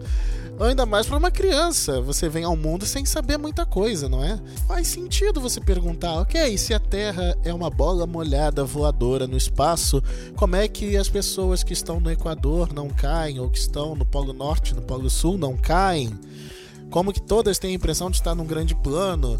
Ainda 0.58 0.86
mais 0.86 1.06
para 1.06 1.18
uma 1.18 1.30
criança. 1.30 2.00
Você 2.00 2.30
vem 2.30 2.44
ao 2.44 2.56
mundo 2.56 2.86
sem 2.86 3.04
saber 3.04 3.36
muita 3.36 3.66
coisa, 3.66 4.08
não 4.08 4.24
é? 4.24 4.40
Faz 4.66 4.88
sentido 4.88 5.38
você 5.38 5.60
perguntar, 5.60 6.14
ok, 6.14 6.56
se 6.56 6.72
a 6.72 6.80
Terra 6.80 7.36
é 7.44 7.52
uma 7.52 7.68
bola 7.68 8.06
molhada 8.06 8.64
voadora 8.64 9.26
no 9.26 9.36
espaço, 9.36 10.02
como 10.34 10.56
é 10.56 10.66
que 10.66 10.96
as 10.96 11.10
pessoas 11.10 11.62
que 11.62 11.74
estão 11.74 12.00
no 12.00 12.10
Equador 12.10 12.72
não 12.72 12.88
caem, 12.88 13.38
ou 13.38 13.50
que 13.50 13.58
estão 13.58 13.94
no 13.94 14.06
Polo 14.06 14.32
Norte, 14.32 14.74
no 14.74 14.80
Polo 14.80 15.10
Sul 15.10 15.36
não 15.36 15.54
caem? 15.54 16.18
Como 16.90 17.12
que 17.12 17.20
todas 17.20 17.58
têm 17.58 17.72
a 17.72 17.74
impressão 17.74 18.10
de 18.10 18.16
estar 18.16 18.34
num 18.34 18.46
grande 18.46 18.74
plano? 18.74 19.38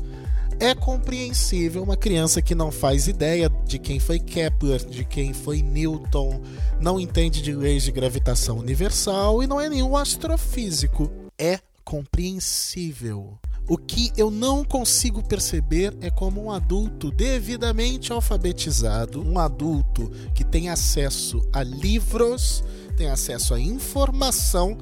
É 0.59 0.75
compreensível 0.75 1.83
uma 1.83 1.97
criança 1.97 2.41
que 2.41 2.55
não 2.55 2.71
faz 2.71 3.07
ideia 3.07 3.51
de 3.67 3.79
quem 3.79 4.01
foi 4.01 4.19
Kepler, 4.19 4.85
de 4.85 5.05
quem 5.05 5.33
foi 5.33 5.63
Newton, 5.63 6.41
não 6.81 6.99
entende 6.99 7.43
de 7.43 7.55
leis 7.55 7.83
de 7.83 7.93
gravitação 7.93 8.59
universal 8.59 9.43
e 9.43 9.47
não 9.47 9.61
é 9.61 9.69
nenhum 9.69 9.97
astrofísico. 9.97 11.11
É 11.39 11.61
compreensível. 11.85 13.39
O 13.69 13.77
que 13.77 14.13
eu 14.17 14.31
não 14.31 14.65
consigo 14.65 15.23
perceber 15.23 15.93
é 16.01 16.09
como 16.09 16.45
um 16.45 16.53
adulto 16.53 17.11
devidamente 17.11 18.13
alfabetizado, 18.13 19.21
um 19.21 19.39
adulto 19.39 20.11
que 20.35 20.45
tem 20.45 20.69
acesso 20.69 21.43
a 21.53 21.65
livros, 21.65 22.63
tem 22.97 23.11
acesso 23.11 23.55
a 23.55 23.61
informação, 23.61 24.79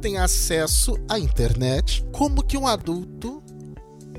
tem 0.00 0.18
acesso 0.18 0.96
à 1.08 1.18
internet, 1.18 2.04
como 2.12 2.44
que 2.44 2.56
um 2.56 2.66
adulto 2.66 3.42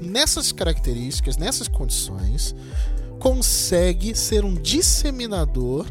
nessas 0.01 0.51
características, 0.51 1.37
nessas 1.37 1.67
condições, 1.67 2.55
consegue 3.19 4.15
ser 4.15 4.45
um 4.45 4.53
disseminador 4.53 5.85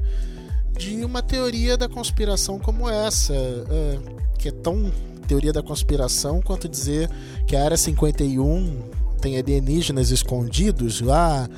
de 0.77 1.05
uma 1.05 1.23
teoria 1.23 1.77
da 1.77 1.89
conspiração 1.89 2.59
como 2.59 2.89
essa, 2.89 3.35
uh, 3.35 4.23
que 4.39 4.49
é 4.49 4.53
tão 4.53 4.91
teoria 5.27 5.53
da 5.53 5.63
conspiração 5.63 6.41
quanto 6.41 6.69
dizer 6.69 7.11
que 7.47 7.55
a 7.55 7.65
Área 7.65 7.77
51 7.77 8.81
tem 9.21 9.37
alienígenas 9.37 10.11
escondidos 10.11 11.01
lá, 11.01 11.49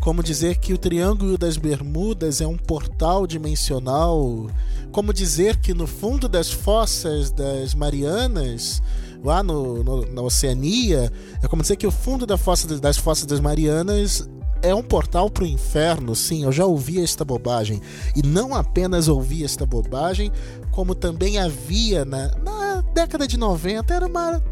como 0.00 0.22
dizer 0.22 0.58
que 0.58 0.74
o 0.74 0.78
Triângulo 0.78 1.38
das 1.38 1.56
Bermudas 1.56 2.40
é 2.40 2.46
um 2.46 2.56
portal 2.56 3.26
dimensional, 3.26 4.48
como 4.92 5.12
dizer 5.12 5.56
que 5.56 5.72
no 5.72 5.86
fundo 5.86 6.28
das 6.28 6.50
fossas 6.50 7.30
das 7.30 7.74
Marianas, 7.74 8.82
lá 9.22 9.42
no, 9.42 9.82
no 9.82 10.06
na 10.12 10.22
Oceania, 10.22 11.10
é 11.42 11.48
como 11.48 11.62
dizer 11.62 11.76
que 11.76 11.86
o 11.86 11.90
fundo 11.90 12.26
da 12.26 12.36
fossa, 12.36 12.66
das 12.78 12.96
fossas 12.96 13.26
das 13.26 13.40
Marianas 13.40 14.28
é 14.62 14.74
um 14.74 14.82
portal 14.82 15.30
para 15.30 15.44
o 15.44 15.46
inferno, 15.46 16.14
sim, 16.14 16.44
eu 16.44 16.52
já 16.52 16.64
ouvi 16.64 17.00
esta 17.00 17.24
bobagem. 17.24 17.80
E 18.14 18.22
não 18.22 18.54
apenas 18.54 19.08
ouvi 19.08 19.44
esta 19.44 19.66
bobagem, 19.66 20.32
como 20.70 20.94
também 20.94 21.38
havia 21.38 22.04
na, 22.04 22.28
na 22.38 22.80
década 22.94 23.26
de 23.26 23.36
90, 23.36 23.92
era 23.94 24.06
uma, 24.06 24.42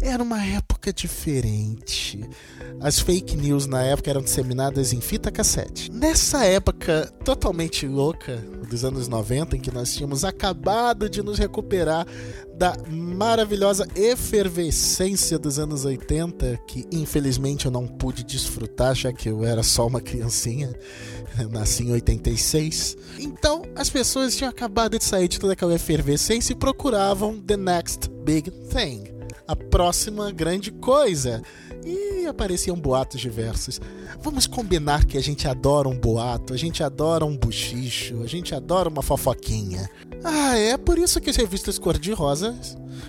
era 0.00 0.22
uma 0.22 0.44
época 0.44 0.71
diferente. 0.90 2.26
As 2.80 2.98
fake 2.98 3.36
news 3.36 3.66
na 3.66 3.82
época 3.82 4.08
eram 4.08 4.22
disseminadas 4.22 4.94
em 4.94 5.00
fita 5.02 5.30
cassete. 5.30 5.92
Nessa 5.92 6.46
época 6.46 7.12
totalmente 7.22 7.86
louca 7.86 8.38
dos 8.70 8.84
anos 8.84 9.06
90, 9.06 9.56
em 9.56 9.60
que 9.60 9.70
nós 9.70 9.94
tínhamos 9.94 10.24
acabado 10.24 11.10
de 11.10 11.22
nos 11.22 11.38
recuperar 11.38 12.06
da 12.56 12.74
maravilhosa 12.88 13.86
efervescência 13.94 15.38
dos 15.38 15.58
anos 15.58 15.84
80, 15.84 16.58
que 16.66 16.86
infelizmente 16.90 17.66
eu 17.66 17.72
não 17.72 17.86
pude 17.86 18.24
desfrutar, 18.24 18.94
já 18.94 19.12
que 19.12 19.28
eu 19.28 19.44
era 19.44 19.62
só 19.62 19.86
uma 19.86 20.00
criancinha, 20.00 20.72
nasci 21.50 21.84
em 21.84 21.92
86. 21.92 22.96
Então, 23.18 23.62
as 23.74 23.90
pessoas 23.90 24.34
tinham 24.34 24.50
acabado 24.50 24.98
de 24.98 25.04
sair 25.04 25.28
de 25.28 25.38
toda 25.38 25.52
aquela 25.52 25.74
efervescência 25.74 26.52
e 26.52 26.56
procuravam 26.56 27.40
the 27.40 27.56
next 27.56 28.08
big 28.24 28.50
thing 28.50 29.11
a 29.52 29.56
próxima 29.56 30.30
grande 30.32 30.70
coisa. 30.70 31.42
E 31.84 32.26
apareciam 32.26 32.76
boatos 32.76 33.20
diversos. 33.20 33.80
Vamos 34.20 34.46
combinar 34.46 35.04
que 35.04 35.18
a 35.18 35.20
gente 35.20 35.48
adora 35.48 35.88
um 35.88 35.98
boato, 35.98 36.54
a 36.54 36.56
gente 36.56 36.82
adora 36.82 37.24
um 37.24 37.36
buchicho, 37.36 38.22
a 38.22 38.26
gente 38.26 38.54
adora 38.54 38.88
uma 38.88 39.02
fofoquinha. 39.02 39.90
Ah, 40.24 40.56
é 40.56 40.76
por 40.76 40.98
isso 40.98 41.20
que 41.20 41.30
as 41.30 41.36
revistas 41.36 41.78
cor-de-rosa 41.78 42.54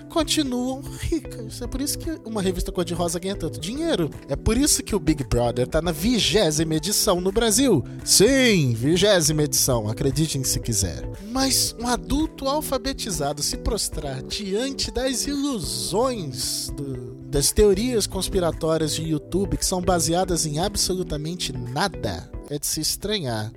continuam 0.08 0.80
ricas. 0.80 1.60
É 1.60 1.66
por 1.66 1.80
isso 1.80 1.98
que 1.98 2.10
uma 2.24 2.42
revista 2.42 2.72
cor-de-rosa 2.72 3.18
ganha 3.18 3.36
tanto 3.36 3.60
dinheiro. 3.60 4.10
É 4.28 4.36
por 4.36 4.56
isso 4.56 4.82
que 4.82 4.94
o 4.94 5.00
Big 5.00 5.24
Brother 5.24 5.66
tá 5.66 5.80
na 5.80 5.92
vigésima 5.92 6.74
edição 6.74 7.20
no 7.20 7.32
Brasil. 7.32 7.84
Sim, 8.04 8.74
vigésima 8.74 9.42
edição, 9.42 9.88
acreditem 9.88 10.42
se 10.44 10.60
quiser. 10.60 11.08
Mas 11.30 11.74
um 11.80 11.86
adulto 11.86 12.48
alfabetizado 12.48 13.42
se 13.42 13.56
prostrar 13.56 14.22
diante 14.22 14.90
das 14.90 15.26
ilusões 15.26 16.70
do, 16.76 17.14
das 17.28 17.52
teorias 17.52 18.06
conspiratórias 18.06 18.94
de 18.94 19.02
YouTube 19.02 19.56
que 19.56 19.66
são 19.66 19.80
baseadas 19.82 20.46
em 20.46 20.58
absolutamente 20.58 21.52
nada 21.52 22.30
é 22.50 22.58
de 22.58 22.66
se 22.66 22.80
estranhar. 22.80 23.52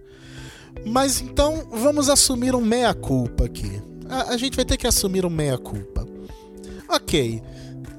Mas 0.85 1.21
então 1.21 1.67
vamos 1.71 2.09
assumir 2.09 2.55
um 2.55 2.61
meia-culpa 2.61 3.45
aqui. 3.45 3.81
A, 4.09 4.33
a, 4.33 4.37
gente 4.37 4.55
vai 4.55 4.65
ter 4.65 4.77
que 4.77 4.87
assumir 4.87 5.25
um 5.25 5.29
meia-culpa. 5.29 6.07
Ok, 6.89 7.41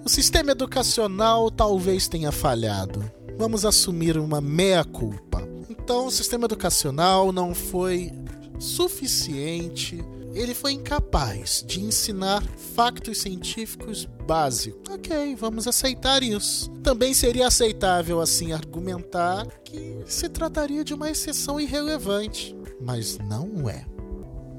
o 0.05 0.09
sistema 0.09 0.53
educacional 0.53 1.51
talvez 1.51 2.09
tenha 2.09 2.33
falhado. 2.33 3.05
Vamos 3.37 3.65
assumir 3.65 4.17
uma 4.17 4.41
meia-culpa. 4.41 5.47
Então, 5.69 6.07
o 6.07 6.11
sistema 6.11 6.47
educacional 6.47 7.33
não 7.33 7.55
foi 7.55 8.11
suficiente, 8.59 10.05
ele 10.35 10.55
foi 10.55 10.73
incapaz 10.73 11.65
de 11.67 11.81
ensinar 11.81 12.43
factos 12.75 13.19
científicos 13.19 14.09
básicos. 14.27 14.93
Ok, 14.93 15.35
vamos 15.37 15.67
aceitar 15.67 16.23
isso. 16.23 16.71
Também 16.83 17.15
seria 17.15 17.47
aceitável 17.47 18.21
assim 18.21 18.53
argumentar 18.53 19.47
que 19.65 19.99
se 20.07 20.29
trataria 20.29 20.85
de 20.85 20.93
uma 20.93 21.11
exceção 21.11 21.59
irrelevante 21.59 22.55
mas 22.81 23.19
não 23.19 23.69
é. 23.69 23.85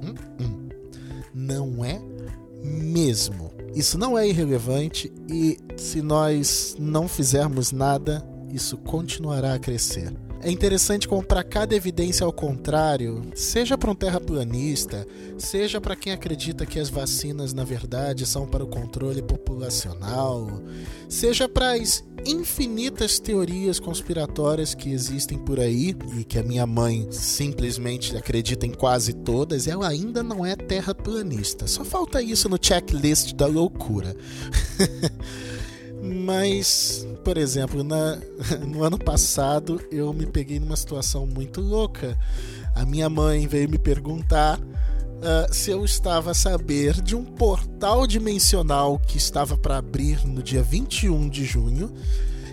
Hum, 0.04 0.16
hum. 0.40 0.70
Não 1.34 1.86
é 1.86 2.02
mesmo. 2.64 3.52
Isso 3.76 3.98
não 3.98 4.18
é 4.18 4.28
irrelevante 4.28 5.12
e 5.30 5.58
se 5.78 6.02
nós 6.02 6.76
não 6.80 7.08
fizermos 7.08 7.72
nada, 7.72 8.26
isso 8.52 8.78
continuará 8.78 9.54
a 9.54 9.60
crescer. 9.60 10.14
É 10.42 10.50
interessante 10.50 11.08
como 11.08 11.22
para 11.22 11.44
cada 11.44 11.76
evidência 11.76 12.26
ao 12.26 12.32
contrário, 12.32 13.30
seja 13.36 13.78
para 13.78 13.92
um 13.92 13.96
terraplanista, 13.96 15.06
seja 15.38 15.82
para 15.82 15.98
quem 15.98 16.14
acredita 16.14 16.66
que 16.66 16.80
as 16.80 16.90
vacinas 16.90 17.54
na 17.54 17.66
verdade 17.66 18.26
são 18.26 18.48
para 18.48 18.64
o 18.64 18.68
controle 18.68 19.22
populacional, 19.22 20.62
seja 21.10 21.50
para 21.50 21.74
as 21.74 22.06
infinitas 22.26 23.20
teorias 23.20 23.80
conspiratórias 23.80 24.74
que 24.74 24.92
existem 24.92 25.38
por 25.38 25.60
aí 25.60 25.94
e 26.18 26.24
que 26.24 26.40
a 26.40 26.44
minha 26.44 26.66
mãe 26.66 27.08
simplesmente 27.12 28.16
acredita 28.16 28.66
em 28.66 28.72
quase 28.72 29.14
todas, 29.14 29.68
ela 29.68 29.90
ainda 29.90 30.24
não 30.24 30.46
é 30.46 30.56
terraplanista. 30.56 31.68
Só 31.68 31.84
falta 31.84 32.22
isso 32.22 32.48
no 32.48 32.58
checklist 32.62 33.34
da 33.34 33.46
loucura. 33.46 34.16
Mas, 36.02 37.06
por 37.24 37.38
exemplo, 37.38 37.84
na, 37.84 38.18
no 38.66 38.84
ano 38.84 38.98
passado 38.98 39.82
eu 39.92 40.14
me 40.14 40.26
peguei 40.26 40.60
numa 40.60 40.76
situação 40.76 41.26
muito 41.26 41.62
louca. 41.62 42.18
A 42.76 42.86
minha 42.86 43.10
mãe 43.10 43.48
veio 43.48 43.70
me 43.70 43.78
perguntar 43.78 44.60
uh, 44.60 45.54
se 45.54 45.72
eu 45.72 45.84
estava 45.84 46.32
a 46.32 46.34
saber 46.34 47.02
de 47.02 47.16
um 47.16 47.24
portal 47.24 48.08
dimensional 48.08 49.00
que 49.00 49.18
estava 49.18 49.58
para 49.58 49.78
abrir 49.78 50.26
no 50.26 50.42
dia 50.42 50.64
21 50.64 51.28
de 51.30 51.44
junho 51.44 51.92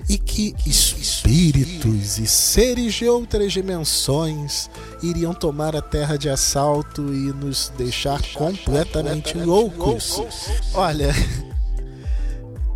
e 0.08 0.18
que 0.18 0.54
espíritos 0.64 2.18
e 2.18 2.26
seres 2.26 2.94
de 2.94 3.08
outras 3.08 3.52
dimensões 3.52 4.70
iriam 5.02 5.34
tomar 5.34 5.74
a 5.74 5.82
Terra 5.82 6.16
de 6.16 6.28
assalto 6.28 7.02
e 7.12 7.32
nos 7.32 7.72
deixar 7.76 8.22
completamente 8.32 9.36
loucos. 9.36 10.22
Olha. 10.74 11.12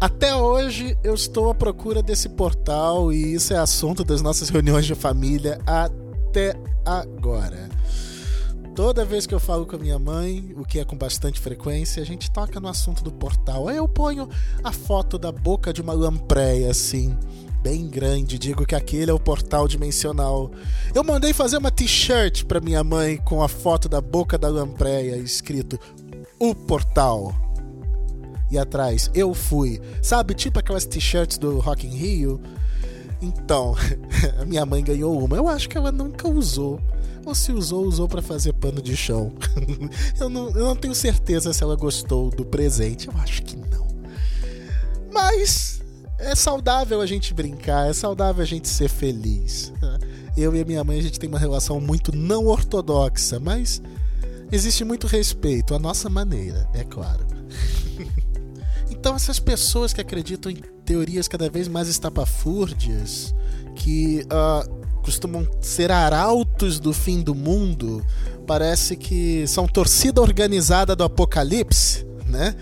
Até 0.00 0.34
hoje 0.34 0.96
eu 1.04 1.12
estou 1.12 1.50
à 1.50 1.54
procura 1.54 2.02
desse 2.02 2.26
portal 2.30 3.12
e 3.12 3.34
isso 3.34 3.52
é 3.52 3.58
assunto 3.58 4.02
das 4.02 4.22
nossas 4.22 4.48
reuniões 4.48 4.86
de 4.86 4.94
família 4.94 5.60
até 5.66 6.56
agora. 6.86 7.68
Toda 8.74 9.04
vez 9.04 9.26
que 9.26 9.34
eu 9.34 9.38
falo 9.38 9.66
com 9.66 9.76
a 9.76 9.78
minha 9.78 9.98
mãe, 9.98 10.54
o 10.56 10.64
que 10.64 10.78
é 10.78 10.86
com 10.86 10.96
bastante 10.96 11.38
frequência, 11.38 12.02
a 12.02 12.06
gente 12.06 12.30
toca 12.30 12.58
no 12.58 12.68
assunto 12.68 13.04
do 13.04 13.12
portal. 13.12 13.68
Aí 13.68 13.76
eu 13.76 13.86
ponho 13.86 14.26
a 14.64 14.72
foto 14.72 15.18
da 15.18 15.30
boca 15.30 15.70
de 15.70 15.82
uma 15.82 15.92
lampreia 15.92 16.70
assim, 16.70 17.14
bem 17.62 17.86
grande, 17.86 18.38
digo 18.38 18.64
que 18.64 18.74
aquele 18.74 19.10
é 19.10 19.14
o 19.14 19.20
portal 19.20 19.68
dimensional. 19.68 20.50
Eu 20.94 21.04
mandei 21.04 21.34
fazer 21.34 21.58
uma 21.58 21.70
t-shirt 21.70 22.44
para 22.44 22.58
minha 22.58 22.82
mãe 22.82 23.18
com 23.18 23.42
a 23.42 23.48
foto 23.48 23.86
da 23.86 24.00
boca 24.00 24.38
da 24.38 24.48
lampreia 24.48 25.18
escrito 25.18 25.78
o 26.38 26.54
portal 26.54 27.34
e 28.50 28.58
atrás, 28.58 29.10
eu 29.14 29.32
fui. 29.32 29.80
Sabe, 30.02 30.34
tipo 30.34 30.58
aquelas 30.58 30.84
t-shirts 30.84 31.38
do 31.38 31.58
Rock 31.58 31.86
in 31.86 31.90
Rio? 31.90 32.40
Então, 33.22 33.74
a 34.40 34.44
minha 34.44 34.64
mãe 34.66 34.82
ganhou 34.82 35.22
uma. 35.22 35.36
Eu 35.36 35.48
acho 35.48 35.68
que 35.68 35.76
ela 35.76 35.92
nunca 35.92 36.28
usou. 36.28 36.80
Ou 37.24 37.34
se 37.34 37.52
usou, 37.52 37.84
usou 37.84 38.08
para 38.08 38.22
fazer 38.22 38.54
pano 38.54 38.80
de 38.80 38.96
chão. 38.96 39.32
eu, 40.18 40.28
não, 40.28 40.48
eu 40.50 40.64
não 40.64 40.76
tenho 40.76 40.94
certeza 40.94 41.52
se 41.52 41.62
ela 41.62 41.76
gostou 41.76 42.30
do 42.30 42.44
presente. 42.44 43.08
Eu 43.08 43.14
acho 43.18 43.42
que 43.42 43.56
não. 43.56 43.86
Mas 45.12 45.80
é 46.18 46.34
saudável 46.34 47.00
a 47.00 47.06
gente 47.06 47.34
brincar, 47.34 47.88
é 47.88 47.92
saudável 47.92 48.42
a 48.42 48.46
gente 48.46 48.68
ser 48.68 48.88
feliz. 48.88 49.72
Eu 50.36 50.54
e 50.54 50.60
a 50.60 50.64
minha 50.64 50.84
mãe, 50.84 50.98
a 50.98 51.02
gente 51.02 51.18
tem 51.18 51.28
uma 51.28 51.38
relação 51.38 51.80
muito 51.80 52.14
não 52.14 52.46
ortodoxa, 52.46 53.38
mas 53.40 53.82
existe 54.50 54.84
muito 54.84 55.06
respeito, 55.06 55.74
a 55.74 55.78
nossa 55.78 56.08
maneira, 56.08 56.68
é 56.72 56.84
claro. 56.84 57.39
Então, 59.00 59.16
essas 59.16 59.38
pessoas 59.38 59.94
que 59.94 60.00
acreditam 60.02 60.52
em 60.52 60.56
teorias 60.84 61.26
cada 61.26 61.48
vez 61.48 61.66
mais 61.66 61.88
estapafúrdias, 61.88 63.34
que 63.74 64.26
uh, 64.26 65.00
costumam 65.02 65.48
ser 65.58 65.90
arautos 65.90 66.78
do 66.78 66.92
fim 66.92 67.22
do 67.22 67.34
mundo, 67.34 68.04
parece 68.46 68.98
que 68.98 69.46
são 69.46 69.66
torcida 69.66 70.20
organizada 70.20 70.94
do 70.94 71.02
apocalipse, 71.02 72.04
né? 72.26 72.54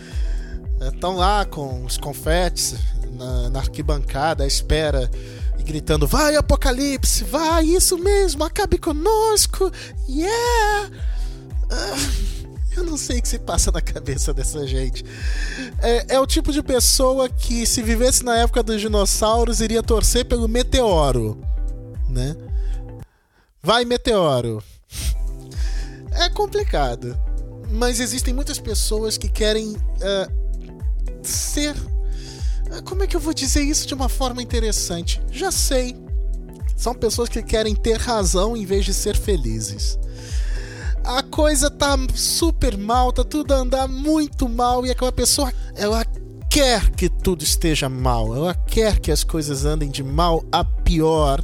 Estão 0.81 1.17
lá 1.17 1.45
com 1.45 1.85
os 1.85 1.99
confetes 1.99 2.77
na, 3.15 3.51
na 3.51 3.59
arquibancada 3.59 4.45
à 4.45 4.47
espera 4.47 5.11
e 5.59 5.63
gritando: 5.65 6.07
Vai, 6.07 6.37
apocalipse, 6.37 7.25
vai, 7.25 7.65
isso 7.65 7.99
mesmo, 7.99 8.45
acabe 8.45 8.79
conosco, 8.79 9.73
yeah! 10.09 10.89
Uh, 11.65 12.38
eu 12.79 12.85
não 12.85 12.97
sei 12.97 13.19
o 13.19 13.23
que 13.23 13.29
se 13.29 13.39
passa 13.39 13.71
na 13.71 13.81
cabeça 13.81 14.33
dessa 14.33 14.67
gente. 14.67 15.05
É, 15.81 16.15
é, 16.15 16.21
o 16.21 16.27
tipo 16.27 16.53
de 16.53 16.63
pessoa 16.63 17.29
que, 17.29 17.67
se 17.67 17.83
vivesse 17.83 18.25
na 18.25 18.37
época 18.37 18.63
dos 18.63 18.81
dinossauros, 18.81 19.61
iria 19.61 19.83
torcer 19.83 20.25
pelo 20.25 20.49
meteoro, 20.49 21.41
né? 22.09 22.37
Vai, 23.63 23.85
meteoro. 23.85 24.63
É 26.13 26.29
complicado. 26.29 27.19
Mas 27.71 28.01
existem 28.01 28.33
muitas 28.33 28.59
pessoas 28.59 29.19
que 29.19 29.29
querem 29.29 29.73
uh, 29.73 31.23
ser. 31.23 31.75
Como 32.85 33.03
é 33.03 33.07
que 33.07 33.17
eu 33.17 33.21
vou 33.21 33.35
dizer 33.35 33.63
isso 33.63 33.87
de 33.87 33.95
uma 33.95 34.09
forma 34.09 34.43
interessante? 34.43 35.21
Já 35.31 35.51
sei. 35.51 35.97
São 36.77 36.95
pessoas 36.95 37.29
que 37.29 37.43
querem 37.43 37.75
ter 37.75 37.99
razão 37.99 38.57
em 38.57 38.65
vez 38.65 38.85
de 38.85 38.95
ser 38.95 39.17
felizes. 39.17 39.99
A 41.09 41.23
coisa 41.23 41.71
tá 41.71 41.97
super 42.15 42.77
mal, 42.77 43.11
tá 43.11 43.25
tudo 43.25 43.55
a 43.55 43.57
andar 43.57 43.89
muito 43.89 44.47
mal 44.47 44.85
e 44.85 44.91
aquela 44.91 45.11
pessoa, 45.11 45.51
ela 45.75 46.05
quer 46.51 46.91
que 46.91 47.09
tudo 47.09 47.43
esteja 47.43 47.89
mal, 47.89 48.37
ela 48.37 48.53
quer 48.53 48.99
que 48.99 49.11
as 49.11 49.25
coisas 49.25 49.65
andem 49.65 49.91
de 49.91 50.03
mal 50.03 50.45
a 50.53 50.63
pior 50.63 51.43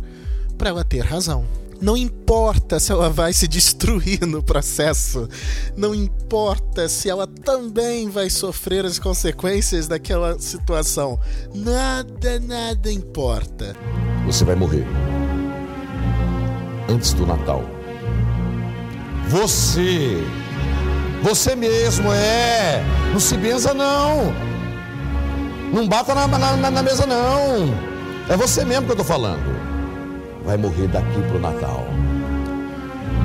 para 0.58 0.68
ela 0.68 0.84
ter 0.84 1.00
razão. 1.00 1.46
Não 1.80 1.96
importa 1.96 2.78
se 2.78 2.92
ela 2.92 3.08
vai 3.08 3.32
se 3.32 3.48
destruir 3.48 4.26
no 4.26 4.42
processo, 4.42 5.26
não 5.74 5.94
importa 5.94 6.86
se 6.86 7.08
ela 7.08 7.26
também 7.26 8.10
vai 8.10 8.28
sofrer 8.28 8.84
as 8.84 8.98
consequências 8.98 9.88
daquela 9.88 10.38
situação. 10.38 11.18
Nada, 11.54 12.38
nada 12.38 12.92
importa. 12.92 13.74
Você 14.26 14.44
vai 14.44 14.56
morrer 14.56 14.84
antes 16.86 17.14
do 17.14 17.26
Natal. 17.26 17.73
Você, 19.28 20.24
você 21.22 21.56
mesmo 21.56 22.12
é. 22.12 22.82
Não 23.12 23.20
se 23.20 23.36
benza, 23.36 23.74
não. 23.74 24.32
Não 25.72 25.88
bata 25.88 26.14
na, 26.14 26.26
na, 26.26 26.70
na 26.70 26.82
mesa, 26.82 27.06
não. 27.06 27.74
É 28.28 28.36
você 28.36 28.64
mesmo 28.64 28.86
que 28.86 28.92
eu 28.92 28.96
tô 28.96 29.04
falando 29.04 29.64
vai 30.44 30.56
morrer 30.58 30.86
daqui 30.88 31.22
pro 31.28 31.40
Natal. 31.40 31.86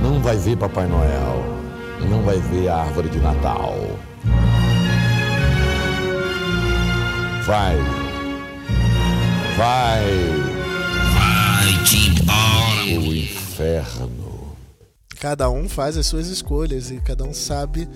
Não 0.02 0.22
vai 0.22 0.38
ver 0.38 0.58
Papai 0.58 0.88
Noel. 0.88 1.44
Não 2.10 2.22
vai 2.24 2.40
ver 2.40 2.70
a 2.70 2.78
árvore 2.78 3.10
de 3.10 3.20
Natal. 3.20 3.76
Vai. 7.46 7.76
Vai. 9.58 10.06
Vai-te 11.14 12.10
embora. 12.10 13.00
O 13.00 13.14
inferno. 13.14 14.19
Cada 15.20 15.50
um 15.50 15.68
faz 15.68 15.98
as 15.98 16.08
suas 16.08 16.28
escolhas 16.28 16.92
e 16.92 17.02
cada 17.02 17.26
um 17.26 17.34
sabe 17.34 17.90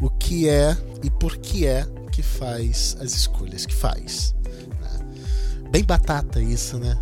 o 0.00 0.10
que 0.10 0.48
é 0.48 0.76
e 1.02 1.10
por 1.10 1.38
que 1.38 1.66
é 1.66 1.86
que 2.12 2.22
faz 2.22 2.96
as 3.00 3.14
escolhas 3.14 3.64
que 3.64 3.74
faz. 3.74 4.34
Né? 4.44 5.68
Bem 5.70 5.82
batata 5.82 6.40
isso, 6.40 6.78
né? 6.78 6.98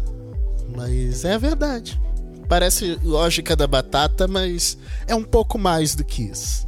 Mas 0.76 1.24
é 1.24 1.34
a 1.34 1.38
verdade. 1.38 2.00
Parece 2.48 2.98
lógica 3.02 3.56
da 3.56 3.66
batata, 3.66 4.28
mas 4.28 4.78
é 5.06 5.14
um 5.14 5.24
pouco 5.24 5.58
mais 5.58 5.94
do 5.94 6.04
que 6.04 6.22
isso. 6.22 6.66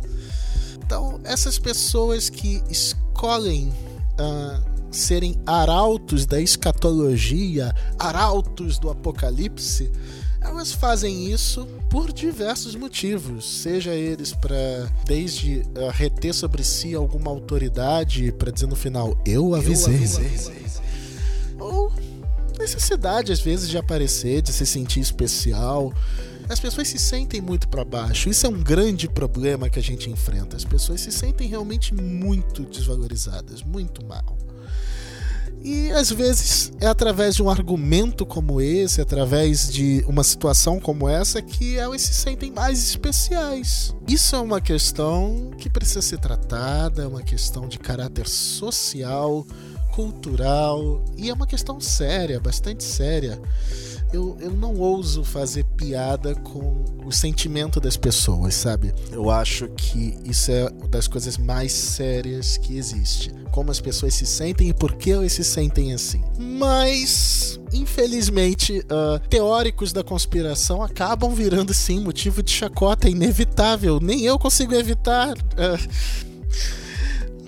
Então, 0.84 1.20
essas 1.22 1.58
pessoas 1.58 2.28
que 2.28 2.60
escolhem 2.68 3.68
uh, 3.68 4.70
serem 4.90 5.40
arautos 5.46 6.26
da 6.26 6.40
escatologia, 6.40 7.72
arautos 7.98 8.78
do 8.78 8.90
apocalipse, 8.90 9.90
elas 10.40 10.72
fazem 10.72 11.30
isso 11.30 11.66
por 11.88 12.12
diversos 12.12 12.74
motivos, 12.74 13.60
seja 13.60 13.94
eles 13.94 14.32
para 14.32 14.90
desde 15.04 15.58
uh, 15.58 15.90
reter 15.92 16.32
sobre 16.32 16.64
si 16.64 16.94
alguma 16.94 17.30
autoridade 17.30 18.32
para 18.32 18.50
dizer 18.50 18.66
no 18.66 18.76
final 18.76 19.20
eu 19.26 19.54
avisei, 19.54 19.94
eu 19.94 19.98
avisei. 19.98 20.64
ou 21.58 21.92
necessidade, 22.60 23.32
às 23.32 23.40
vezes, 23.40 23.68
de 23.68 23.78
aparecer, 23.78 24.42
de 24.42 24.52
se 24.52 24.66
sentir 24.66 25.00
especial. 25.00 25.92
As 26.48 26.60
pessoas 26.60 26.88
se 26.88 26.98
sentem 26.98 27.40
muito 27.40 27.68
para 27.68 27.84
baixo. 27.84 28.28
Isso 28.28 28.46
é 28.46 28.48
um 28.48 28.60
grande 28.60 29.08
problema 29.08 29.70
que 29.70 29.78
a 29.78 29.82
gente 29.82 30.10
enfrenta. 30.10 30.56
As 30.56 30.64
pessoas 30.64 31.00
se 31.00 31.10
sentem 31.10 31.48
realmente 31.48 31.94
muito 31.94 32.64
desvalorizadas, 32.64 33.62
muito 33.62 34.04
mal. 34.04 34.36
E 35.62 35.90
às 35.90 36.10
vezes 36.10 36.72
é 36.80 36.86
através 36.86 37.36
de 37.36 37.42
um 37.42 37.50
argumento 37.50 38.24
como 38.24 38.60
esse, 38.60 39.00
através 39.00 39.70
de 39.70 40.02
uma 40.08 40.24
situação 40.24 40.80
como 40.80 41.08
essa, 41.08 41.42
que 41.42 41.76
elas 41.76 42.00
se 42.02 42.14
sentem 42.14 42.50
mais 42.50 42.82
especiais. 42.82 43.94
Isso 44.08 44.34
é 44.34 44.40
uma 44.40 44.60
questão 44.60 45.50
que 45.58 45.68
precisa 45.68 46.00
ser 46.00 46.18
tratada, 46.18 47.02
é 47.02 47.06
uma 47.06 47.22
questão 47.22 47.68
de 47.68 47.78
caráter 47.78 48.26
social, 48.26 49.46
cultural 49.92 51.04
e 51.16 51.28
é 51.28 51.32
uma 51.34 51.46
questão 51.46 51.80
séria, 51.80 52.40
bastante 52.40 52.82
séria. 52.82 53.38
Eu, 54.12 54.36
eu 54.40 54.50
não 54.50 54.74
ouso 54.76 55.22
fazer 55.22 55.64
piada 55.76 56.34
com 56.34 56.84
o 57.04 57.12
sentimento 57.12 57.80
das 57.80 57.96
pessoas, 57.96 58.54
sabe? 58.54 58.92
Eu 59.12 59.30
acho 59.30 59.68
que 59.68 60.16
isso 60.24 60.50
é 60.50 60.68
uma 60.68 60.88
das 60.88 61.06
coisas 61.06 61.38
mais 61.38 61.72
sérias 61.72 62.56
que 62.56 62.76
existe. 62.76 63.32
Como 63.52 63.70
as 63.70 63.80
pessoas 63.80 64.14
se 64.14 64.26
sentem 64.26 64.68
e 64.68 64.74
por 64.74 64.94
que 64.94 65.10
elas 65.12 65.32
se 65.32 65.44
sentem 65.44 65.92
assim. 65.92 66.22
Mas, 66.38 67.60
infelizmente, 67.72 68.78
uh, 68.80 69.18
teóricos 69.28 69.92
da 69.92 70.02
conspiração 70.02 70.82
acabam 70.82 71.34
virando, 71.34 71.72
sim, 71.72 72.00
motivo 72.00 72.42
de 72.42 72.50
chacota. 72.50 73.08
Inevitável. 73.08 74.00
Nem 74.00 74.22
eu 74.22 74.38
consigo 74.38 74.74
evitar. 74.74 75.36
Uh, 75.36 75.90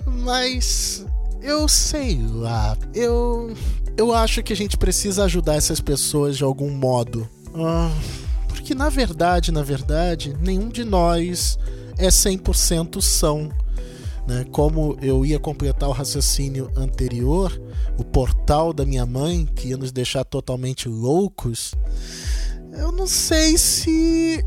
mas 0.05 1.05
eu 1.43 1.67
sei 1.67 2.19
lá. 2.25 2.77
Eu. 2.93 3.53
Eu 3.95 4.11
acho 4.11 4.41
que 4.41 4.51
a 4.51 4.55
gente 4.55 4.75
precisa 4.75 5.25
ajudar 5.25 5.55
essas 5.55 5.79
pessoas 5.79 6.35
de 6.37 6.43
algum 6.43 6.71
modo. 6.71 7.29
Ah, 7.53 7.91
porque 8.47 8.73
na 8.73 8.89
verdade, 8.89 9.51
na 9.51 9.61
verdade, 9.61 10.35
nenhum 10.41 10.69
de 10.69 10.83
nós 10.83 11.59
é 11.97 12.07
100% 12.07 13.01
são. 13.01 13.51
Né? 14.25 14.45
Como 14.51 14.97
eu 15.01 15.25
ia 15.25 15.37
completar 15.37 15.89
o 15.89 15.91
raciocínio 15.91 16.71
anterior, 16.75 17.61
o 17.97 18.03
portal 18.03 18.73
da 18.73 18.85
minha 18.85 19.05
mãe, 19.05 19.45
que 19.45 19.67
ia 19.67 19.77
nos 19.77 19.91
deixar 19.91 20.23
totalmente 20.23 20.87
loucos, 20.87 21.75
eu 22.71 22.91
não 22.91 23.05
sei 23.05 23.57
se 23.57 24.43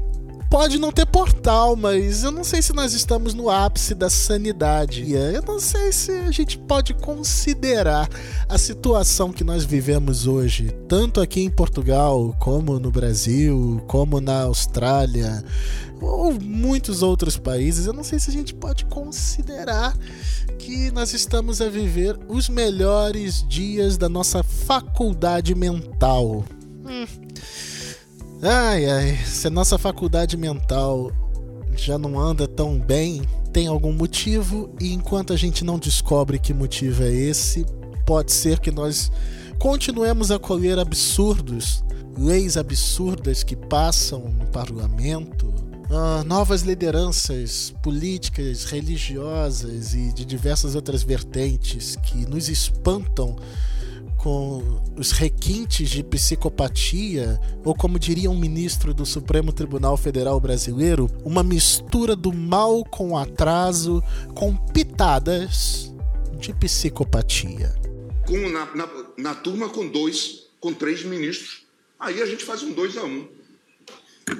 pode 0.51 0.79
não 0.79 0.93
ter 0.93 1.07
portal, 1.07 1.77
mas 1.77 2.23
eu 2.23 2.31
não 2.31 2.45
sei 2.45 2.63
se 2.63 2.73
nós 2.73 2.93
estamos 2.93 3.35
no 3.35 3.51
ápice 3.51 3.95
da 3.95 4.09
sanidade. 4.09 5.13
Eu 5.13 5.43
não 5.43 5.59
sei 5.61 5.93
se 5.93 6.13
a 6.13 6.31
gente 6.31 6.59
pode 6.59 6.95
considerar 6.95 8.09
a 8.49 8.59
situação 8.59 9.33
que 9.33 9.45
nós 9.45 9.65
vivemos 9.65 10.27
hoje, 10.27 10.71
tanto 10.89 11.21
aqui 11.21 11.41
em 11.41 11.51
Portugal, 11.51 12.35
como 12.39 12.79
no 12.79 12.91
Brasil, 12.91 13.83
como 13.87 14.21
na 14.21 14.43
Austrália, 14.43 15.45
ou 16.01 16.33
muitos 16.33 17.03
outros 17.03 17.37
países. 17.37 17.87
Eu 17.87 17.93
não 17.93 18.05
sei 18.05 18.19
se 18.19 18.31
a 18.31 18.33
gente 18.33 18.55
pode 18.55 18.85
considerar 18.87 19.97
que 20.59 20.91
nós 20.91 21.13
estamos 21.13 21.61
a 21.61 21.69
viver 21.69 22.19
os 22.29 22.49
melhores 22.49 23.47
dias 23.49 23.97
da 23.97 24.09
nossa 24.09 24.43
faculdade 24.43 25.55
mental. 25.55 26.45
Hum. 26.85 27.07
Ai, 28.43 28.85
ai, 28.85 29.17
se 29.25 29.47
a 29.47 29.51
nossa 29.51 29.79
faculdade 29.79 30.37
mental 30.37 31.11
já 31.75 31.97
não 31.97 32.21
anda 32.21 32.47
tão 32.47 32.79
bem, 32.79 33.23
tem 33.51 33.67
algum 33.67 33.93
motivo, 33.93 34.71
e 34.79 34.93
enquanto 34.93 35.33
a 35.33 35.37
gente 35.37 35.65
não 35.65 35.79
descobre 35.79 36.39
que 36.39 36.53
motivo 36.53 37.03
é 37.03 37.11
esse, 37.11 37.65
pode 38.05 38.33
ser 38.33 38.61
que 38.61 38.71
nós 38.71 39.11
continuemos 39.59 40.31
a 40.31 40.39
colher 40.39 40.79
absurdos, 40.79 41.83
leis 42.19 42.59
absurdas 42.59 43.43
que 43.43 43.57
passam 43.57 44.29
no 44.29 44.47
parlamento, 44.49 45.47
uh, 45.91 46.23
novas 46.27 46.61
lideranças 46.61 47.75
políticas, 47.83 48.65
religiosas 48.65 49.95
e 49.95 50.13
de 50.13 50.27
diversas 50.27 50.75
outras 50.75 51.03
vertentes 51.03 51.97
que 51.97 52.27
nos 52.27 52.51
espantam 52.51 53.35
com 54.27 54.83
os 54.99 55.13
requintes 55.13 55.89
de 55.89 56.03
psicopatia, 56.03 57.39
ou 57.65 57.73
como 57.77 57.97
diria 57.97 58.29
um 58.29 58.37
ministro 58.37 58.93
do 58.93 59.07
Supremo 59.07 59.53
Tribunal 59.53 59.97
Federal 59.97 60.41
Brasileiro, 60.41 61.09
uma 61.25 61.45
mistura 61.45 62.17
do 62.17 62.33
mal 62.33 62.85
com 62.85 63.17
atraso, 63.17 64.03
com 64.35 64.57
pitadas 64.57 65.95
de 66.41 66.53
psicopatia. 66.53 67.73
Com, 68.27 68.49
na, 68.49 68.67
na, 68.75 68.89
na 69.17 69.35
turma 69.37 69.69
com 69.69 69.87
dois, 69.87 70.49
com 70.59 70.75
três 70.75 71.05
ministros, 71.05 71.65
aí 71.97 72.21
a 72.21 72.27
gente 72.27 72.45
faz 72.45 72.65
um 72.65 72.73
dois 72.73 72.97
a 72.97 73.05
um. 73.05 73.29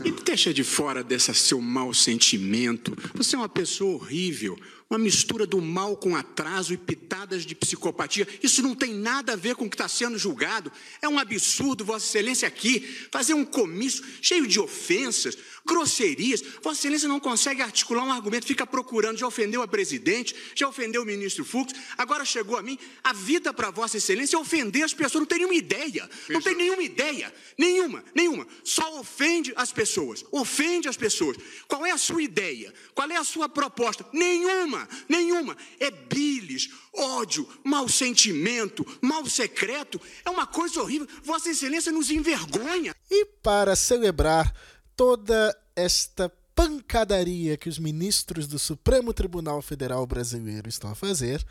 E 0.05 0.11
deixa 0.11 0.53
de 0.53 0.65
fora 0.65 1.05
desse 1.05 1.33
seu 1.33 1.61
mau 1.61 1.95
sentimento. 1.95 2.93
Você 3.15 3.37
é 3.37 3.39
uma 3.39 3.49
pessoa 3.49 3.95
horrível, 3.95 4.59
uma 4.89 4.99
mistura 4.99 5.47
do 5.47 5.61
mal 5.61 5.97
com 5.97 6.15
atraso 6.15 6.73
e 6.73 6.77
pitadas 6.77 7.45
de 7.45 7.55
psicopatia. 7.55 8.27
Isso 8.43 8.63
não 8.63 8.75
tem 8.75 8.95
nada 8.95 9.33
a 9.33 9.37
ver 9.37 9.57
com 9.57 9.65
o 9.65 9.69
que 9.69 9.75
está 9.75 9.89
sendo 9.89 10.17
julgado. 10.17 10.71
É 11.03 11.09
um 11.09 11.19
absurdo, 11.19 11.85
Vossa 11.85 12.07
Excelência, 12.07 12.47
aqui 12.47 12.81
fazer 13.11 13.35
um 13.35 13.45
comício 13.45 14.05
cheio 14.23 14.47
de 14.47 14.61
ofensas, 14.61 15.37
grosserias. 15.67 16.41
Vossa 16.63 16.81
Excelência 16.81 17.09
não 17.09 17.19
consegue 17.19 17.63
articular 17.63 18.05
um 18.05 18.13
argumento, 18.13 18.47
fica 18.47 18.65
procurando. 18.65 19.19
Já 19.19 19.27
ofendeu 19.27 19.61
a 19.61 19.67
presidente, 19.67 20.35
já 20.55 20.69
ofendeu 20.69 21.03
o 21.03 21.07
ministro 21.07 21.45
Fux, 21.45 21.73
agora 21.99 22.25
chegou 22.25 22.57
a 22.57 22.63
mim. 22.63 22.79
A 23.03 23.13
vida 23.13 23.53
para 23.53 23.73
Vossa 23.73 23.97
Excelência 23.97 24.37
é 24.37 24.39
ofender 24.39 24.85
as 24.85 24.95
pessoas. 24.95 25.21
Não 25.21 25.27
tem 25.27 25.39
nenhuma 25.39 25.57
ideia. 25.57 26.09
Não 26.29 26.41
tem 26.41 26.55
nenhuma 26.55 26.83
ideia. 26.83 27.35
Nenhuma, 27.59 28.05
nenhuma. 28.15 28.47
Só 28.63 29.01
ofende 29.01 29.53
as 29.57 29.73
pessoas. 29.73 30.25
Ofende 30.31 30.89
as 30.89 30.97
pessoas. 30.97 31.37
Qual 31.67 31.85
é 31.85 31.91
a 31.91 31.99
sua 31.99 32.23
ideia? 32.23 32.73
Qual 32.95 33.11
é 33.11 33.17
a 33.17 33.25
sua 33.25 33.49
proposta? 33.49 34.07
Nenhuma 34.13 34.76
Nenhuma, 34.77 34.89
nenhuma. 35.09 35.57
É 35.81 35.91
bilis, 35.91 36.69
ódio, 36.93 37.49
mau 37.65 37.89
sentimento, 37.89 38.85
mal 39.01 39.25
secreto. 39.27 40.01
É 40.25 40.31
uma 40.31 40.47
coisa 40.47 40.81
horrível. 40.81 41.07
Vossa 41.23 41.51
Excelência 41.51 41.93
nos 41.93 42.11
envergonha. 42.11 42.95
E 43.11 43.25
para 43.43 43.75
celebrar 43.77 44.53
toda 44.95 45.57
esta 45.75 46.31
pancadaria 46.55 47.57
que 47.57 47.69
os 47.69 47.79
ministros 47.79 48.47
do 48.47 48.59
Supremo 48.59 49.13
Tribunal 49.13 49.61
Federal 49.61 50.07
Brasileiro 50.07 50.69
estão 50.69 50.91
a 50.91 50.95
fazer, 50.95 51.45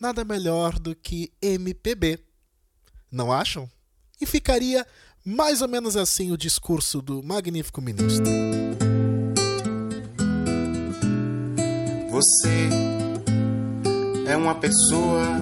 nada 0.00 0.24
melhor 0.24 0.78
do 0.78 0.94
que 0.94 1.32
MPB. 1.40 2.18
Não 3.10 3.32
acham? 3.32 3.70
E 4.20 4.26
ficaria 4.26 4.86
mais 5.24 5.62
ou 5.62 5.68
menos 5.68 5.96
assim 5.96 6.32
o 6.32 6.36
discurso 6.36 7.00
do 7.00 7.22
magnífico 7.22 7.80
ministro. 7.80 8.87
Você 12.18 12.68
é 14.26 14.36
uma 14.36 14.52
pessoa 14.56 15.40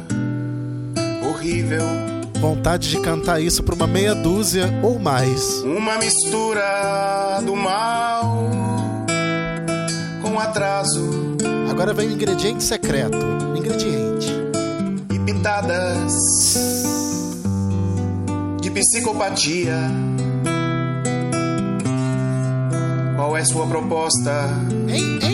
horrível. 1.27 1.81
Vontade 2.39 2.91
de 2.91 3.01
cantar 3.01 3.41
isso 3.41 3.63
para 3.63 3.75
uma 3.75 3.87
meia 3.87 4.15
dúzia 4.15 4.69
ou 4.83 4.99
mais. 4.99 5.63
Uma 5.63 5.97
mistura 5.97 7.41
do 7.47 7.57
mal 7.57 8.51
com 10.21 10.39
atraso. 10.39 11.39
Agora 11.71 11.95
vem 11.95 12.09
o 12.09 12.13
ingrediente 12.13 12.63
secreto. 12.63 13.27
Ingrediente. 13.57 14.31
E 15.15 15.19
pitadas 15.21 16.13
de 18.61 18.71
psicopatia. 18.71 19.79
Qual 23.17 23.35
é 23.35 23.43
sua 23.47 23.67
proposta? 23.67 24.51
Hein, 24.87 25.26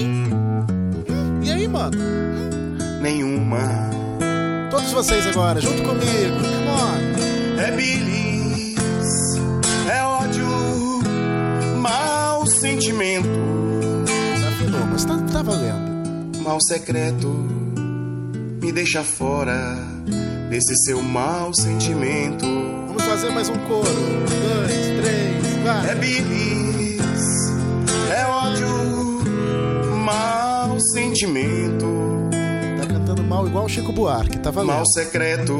mano? 1.72 1.96
Nenhuma. 3.00 3.90
Todos 4.70 4.92
vocês 4.92 5.26
agora, 5.26 5.60
junto 5.60 5.82
comigo. 5.82 6.36
Come 6.36 6.68
on. 6.68 7.60
É 7.60 7.70
bilis, 7.70 8.76
é 9.90 10.02
ódio, 10.02 10.46
mau 11.78 12.46
sentimento. 12.46 13.28
Desafinou, 14.34 14.86
mas 14.90 15.04
tá, 15.04 15.18
tá 15.32 15.42
valendo. 15.42 16.38
Mal 16.42 16.60
secreto, 16.60 17.28
me 18.60 18.72
deixa 18.72 19.02
fora 19.04 19.76
desse 20.50 20.74
seu 20.84 21.00
mau 21.02 21.54
sentimento. 21.54 22.44
Vamos 22.88 23.04
fazer 23.04 23.30
mais 23.30 23.48
um 23.48 23.56
coro. 23.68 23.88
Um, 23.88 24.24
dois, 24.24 24.86
três, 25.00 25.56
vai. 25.64 25.90
É 25.90 25.94
bilis, 25.94 26.71
sentimento. 31.22 31.86
Tá 32.80 32.86
cantando 32.86 33.22
mal 33.22 33.46
igual 33.46 33.66
o 33.66 33.68
Chico 33.68 33.92
Buarque, 33.92 34.40
tá 34.40 34.50
valendo. 34.50 34.74
Mal 34.74 34.86
secreto, 34.86 35.54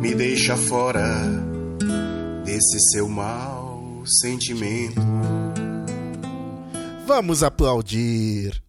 me 0.00 0.14
deixa 0.14 0.54
fora 0.54 1.22
desse 2.44 2.78
seu 2.90 3.08
mau 3.08 4.04
sentimento. 4.06 5.00
Vamos 7.06 7.42
aplaudir. 7.42 8.62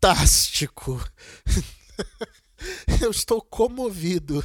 Fantástico. 0.00 1.04
Eu 3.02 3.10
estou 3.10 3.42
comovido. 3.42 4.42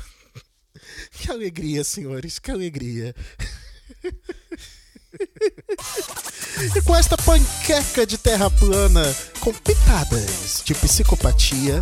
Que 1.11 1.31
alegria, 1.31 1.85
senhores, 1.85 2.37
que 2.37 2.51
alegria. 2.51 3.15
E 6.75 6.81
com 6.81 6.95
esta 6.95 7.17
panqueca 7.17 8.05
de 8.05 8.17
terra 8.17 8.49
plana 8.49 9.03
com 9.39 9.53
pitadas 9.53 10.61
de 10.63 10.73
psicopatia, 10.73 11.81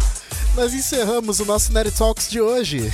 nós 0.56 0.74
encerramos 0.74 1.40
o 1.40 1.46
nosso 1.46 1.72
Nerd 1.72 1.92
Talks 1.92 2.30
de 2.30 2.42
hoje. 2.42 2.92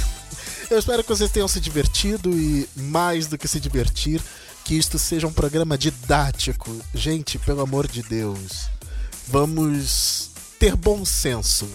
Eu 0.69 0.77
espero 0.77 1.03
que 1.03 1.09
vocês 1.09 1.31
tenham 1.31 1.47
se 1.47 1.59
divertido 1.59 2.38
e, 2.38 2.67
mais 2.75 3.27
do 3.27 3.38
que 3.38 3.47
se 3.47 3.59
divertir, 3.59 4.21
que 4.63 4.75
isto 4.75 4.99
seja 4.99 5.25
um 5.25 5.33
programa 5.33 5.77
didático. 5.77 6.75
Gente, 6.93 7.39
pelo 7.39 7.61
amor 7.61 7.88
de 7.88 8.03
Deus, 8.03 8.67
vamos 9.27 10.31
ter 10.59 10.75
bom 10.75 11.05
senso. 11.05 11.67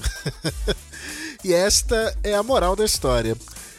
e 1.43 1.53
esta 1.53 2.17
é 2.23 2.35
a 2.35 2.43
moral 2.43 2.77
da 2.77 2.85
história. 2.85 3.37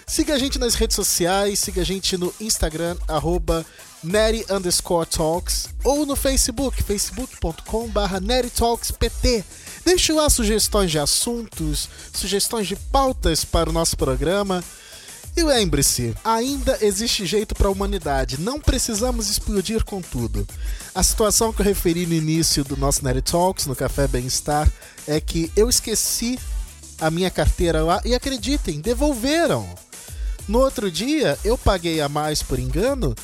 Siga 0.07 0.33
a 0.33 0.39
gente 0.39 0.59
nas 0.59 0.75
redes 0.75 0.95
sociais, 0.95 1.59
siga 1.59 1.81
a 1.81 1.85
gente 1.85 2.17
no 2.17 2.33
Instagram, 2.39 2.97
arroba 3.07 3.65
Neri 4.03 4.45
underscore 4.49 5.07
Talks, 5.07 5.69
ou 5.83 6.05
no 6.05 6.15
Facebook, 6.15 6.83
facebook.com.br 6.83 8.19
NeriTalksPT. 8.21 9.43
Deixe 9.85 10.11
lá 10.11 10.29
sugestões 10.29 10.91
de 10.91 10.99
assuntos, 10.99 11.89
sugestões 12.13 12.67
de 12.67 12.75
pautas 12.75 13.45
para 13.45 13.69
o 13.69 13.73
nosso 13.73 13.95
programa. 13.97 14.63
E 15.35 15.43
lembre-se, 15.43 16.13
ainda 16.23 16.77
existe 16.81 17.25
jeito 17.25 17.55
para 17.55 17.67
a 17.67 17.71
humanidade, 17.71 18.39
não 18.39 18.59
precisamos 18.59 19.29
explodir 19.31 19.83
com 19.83 19.99
tudo. 19.99 20.47
A 20.93 21.01
situação 21.01 21.51
que 21.51 21.61
eu 21.61 21.65
referi 21.65 22.05
no 22.05 22.13
início 22.13 22.63
do 22.63 22.77
nosso 22.77 23.03
Nerd 23.03 23.23
Talks, 23.23 23.65
no 23.65 23.75
Café 23.75 24.07
Bem-Estar, 24.07 24.71
é 25.07 25.19
que 25.19 25.51
eu 25.55 25.67
esqueci 25.69 26.37
a 26.99 27.09
minha 27.09 27.31
carteira 27.31 27.83
lá 27.83 27.99
e 28.05 28.13
acreditem, 28.13 28.79
devolveram. 28.79 29.67
No 30.47 30.59
outro 30.59 30.91
dia, 30.91 31.37
eu 31.43 31.57
paguei 31.57 31.99
a 31.99 32.07
mais 32.07 32.43
por 32.43 32.59
engano 32.59 33.15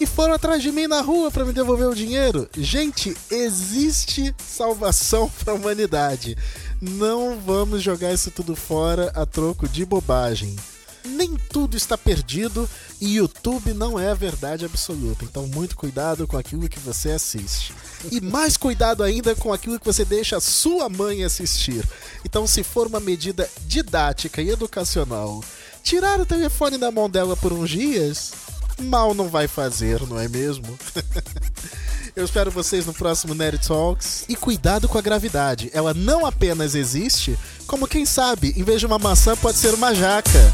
e 0.00 0.06
foram 0.06 0.32
atrás 0.32 0.62
de 0.62 0.72
mim 0.72 0.86
na 0.86 1.02
rua 1.02 1.30
para 1.30 1.44
me 1.44 1.52
devolver 1.52 1.86
o 1.86 1.94
dinheiro. 1.94 2.48
Gente, 2.56 3.14
existe 3.30 4.34
salvação 4.42 5.30
para 5.44 5.52
a 5.52 5.56
humanidade. 5.56 6.36
Não 6.80 7.38
vamos 7.38 7.82
jogar 7.82 8.10
isso 8.10 8.30
tudo 8.30 8.56
fora 8.56 9.12
a 9.14 9.26
troco 9.26 9.68
de 9.68 9.84
bobagem. 9.84 10.56
Nem 11.04 11.36
tudo 11.50 11.76
está 11.76 11.98
perdido 11.98 12.68
e 12.98 13.16
YouTube 13.16 13.74
não 13.74 13.98
é 13.98 14.10
a 14.10 14.14
verdade 14.14 14.64
absoluta. 14.64 15.24
Então, 15.24 15.46
muito 15.46 15.76
cuidado 15.76 16.26
com 16.26 16.36
aquilo 16.36 16.68
que 16.68 16.80
você 16.80 17.10
assiste. 17.10 17.74
E 18.10 18.20
mais 18.20 18.56
cuidado 18.56 19.02
ainda 19.02 19.34
com 19.34 19.52
aquilo 19.52 19.78
que 19.78 19.84
você 19.84 20.04
deixa 20.04 20.38
a 20.38 20.40
sua 20.40 20.88
mãe 20.88 21.24
assistir. 21.24 21.86
Então, 22.24 22.46
se 22.46 22.62
for 22.62 22.86
uma 22.86 23.00
medida 23.00 23.48
didática 23.66 24.40
e 24.40 24.50
educacional, 24.50 25.42
tirar 25.82 26.20
o 26.20 26.26
telefone 26.26 26.78
da 26.78 26.90
mão 26.90 27.08
dela 27.08 27.36
por 27.36 27.52
uns 27.52 27.70
dias, 27.70 28.32
mal 28.80 29.14
não 29.14 29.28
vai 29.28 29.46
fazer, 29.46 30.00
não 30.06 30.18
é 30.18 30.28
mesmo? 30.28 30.78
Eu 32.14 32.24
espero 32.24 32.50
vocês 32.50 32.86
no 32.86 32.92
próximo 32.92 33.34
Nerd 33.34 33.66
Talks. 33.66 34.24
E 34.28 34.34
cuidado 34.34 34.88
com 34.88 34.98
a 34.98 35.00
gravidade. 35.00 35.70
Ela 35.72 35.94
não 35.94 36.26
apenas 36.26 36.74
existe, 36.74 37.38
como 37.66 37.86
quem 37.86 38.04
sabe, 38.04 38.52
em 38.56 38.64
vez 38.64 38.80
de 38.80 38.86
uma 38.86 38.98
maçã, 38.98 39.36
pode 39.36 39.58
ser 39.58 39.74
uma 39.74 39.94
jaca. 39.94 40.52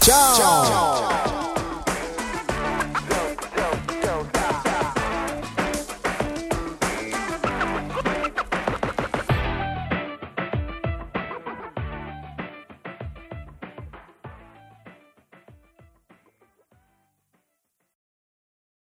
Tchau. 0.00 0.36
Tchau. 0.36 1.71